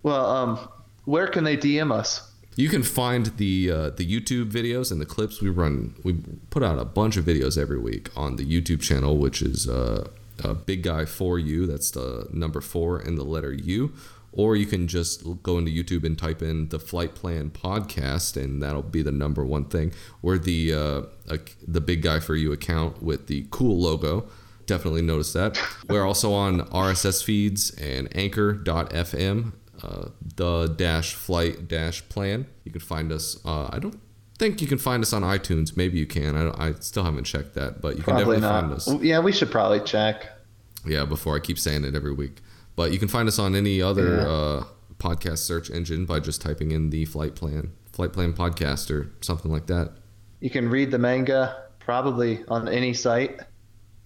[0.03, 0.69] Well, um,
[1.05, 2.33] where can they DM us?
[2.57, 5.95] You can find the uh, the YouTube videos and the clips we run.
[6.03, 6.15] We
[6.51, 10.09] put out a bunch of videos every week on the YouTube channel, which is uh,
[10.43, 11.67] uh, Big Guy for You.
[11.67, 13.93] That's the number four and the letter U.
[14.33, 18.63] Or you can just go into YouTube and type in the Flight Plan podcast, and
[18.63, 19.93] that'll be the number one thing.
[20.21, 21.03] We're the uh,
[21.67, 24.29] the Big Guy for You account with the cool logo.
[24.69, 25.59] Definitely notice that.
[25.89, 29.53] We're also on RSS feeds and Anchor.fm
[29.83, 32.47] uh, the dash flight dash plan.
[32.65, 33.39] You can find us.
[33.45, 33.99] Uh, I don't
[34.39, 35.77] think you can find us on iTunes.
[35.77, 36.37] Maybe you can.
[36.37, 38.61] I, I still haven't checked that, but you can definitely not.
[38.63, 38.93] find us.
[39.03, 40.27] Yeah, we should probably check.
[40.87, 42.41] Yeah, before I keep saying it every week.
[42.77, 44.29] But you can find us on any other Yeah.
[44.29, 44.65] uh,
[44.99, 49.51] podcast search engine by just typing in the flight plan, flight plan podcast, or something
[49.51, 49.93] like that.
[50.41, 53.41] You can read the manga probably on any site,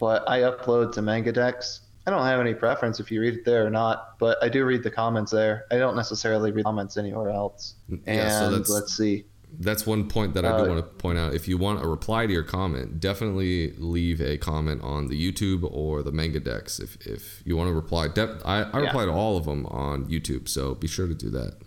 [0.02, 1.78] but I upload to MangaDex.
[2.08, 4.64] I don't have any preference if you read it there or not, but I do
[4.64, 5.64] read the comments there.
[5.70, 7.76] I don't necessarily read comments anywhere else.
[7.88, 9.26] And Yeah, so let's see.
[9.60, 11.34] That's one point that I do Uh, want to point out.
[11.34, 15.68] If you want a reply to your comment, definitely leave a comment on the YouTube
[15.70, 16.80] or the Manga Dex.
[16.80, 18.86] If, if you want to reply, def- I, I Yeah.
[18.86, 21.58] reply to all of them on YouTube, so be sure to do that.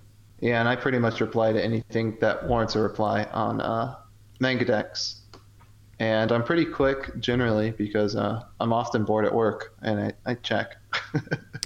[0.42, 3.96] Yeah, and I pretty much reply to anything that warrants a reply on uh,
[4.42, 5.22] MangaDex.
[6.00, 10.34] And I'm pretty quick generally because uh, I'm often bored at work and I, I
[10.36, 10.76] check.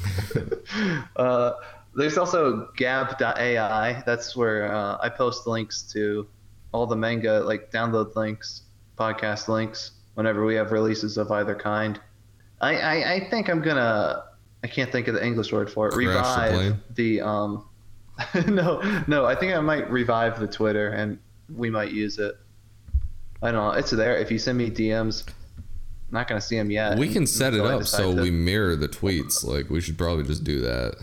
[1.15, 1.53] uh,
[1.95, 4.03] there's also gab.ai.
[4.05, 6.27] That's where uh, I post links to
[6.71, 8.63] all the manga, like download links,
[8.97, 11.99] podcast links, whenever we have releases of either kind.
[12.61, 14.25] I, I, I think I'm gonna.
[14.63, 15.93] I can't think of the English word for it.
[15.93, 16.79] Crash revive plane?
[16.95, 17.65] the um.
[18.47, 19.25] no, no.
[19.25, 21.17] I think I might revive the Twitter, and
[21.53, 22.35] we might use it.
[23.41, 23.79] I don't know.
[23.79, 24.17] It's there.
[24.17, 25.63] If you send me DMs, I'm
[26.11, 26.97] not gonna see them yet.
[26.97, 29.43] we can set it up so to- we mirror the tweets.
[29.43, 30.95] Like, we should probably just do that.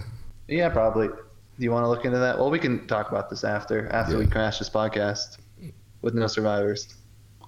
[0.48, 1.08] Yeah, probably.
[1.08, 2.38] Do you want to look into that?
[2.38, 5.38] Well, we can talk about this after after we crash this podcast
[6.02, 6.94] with no survivors.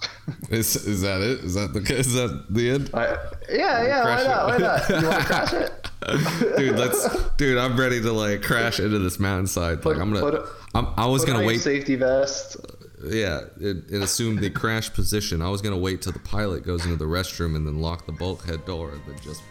[0.50, 1.40] Is, is that it?
[1.44, 2.90] Is that the is that the end?
[2.94, 3.16] I,
[3.50, 4.04] yeah, yeah.
[4.04, 4.46] Why not?
[4.46, 4.88] Why not?
[4.88, 5.90] You want to crash it?
[6.56, 7.58] dude, let's dude.
[7.58, 9.84] I'm ready to like crash into this mountainside.
[9.84, 10.20] Like, I'm gonna.
[10.38, 11.58] put- I'm, I was gonna wait.
[11.60, 12.56] Safety vest.
[13.04, 15.40] Yeah, it, it assumed the crash position.
[15.42, 18.12] I was gonna wait till the pilot goes into the restroom and then lock the
[18.12, 19.42] bulkhead door and then just.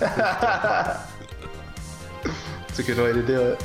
[2.72, 3.62] It's a good way to do it.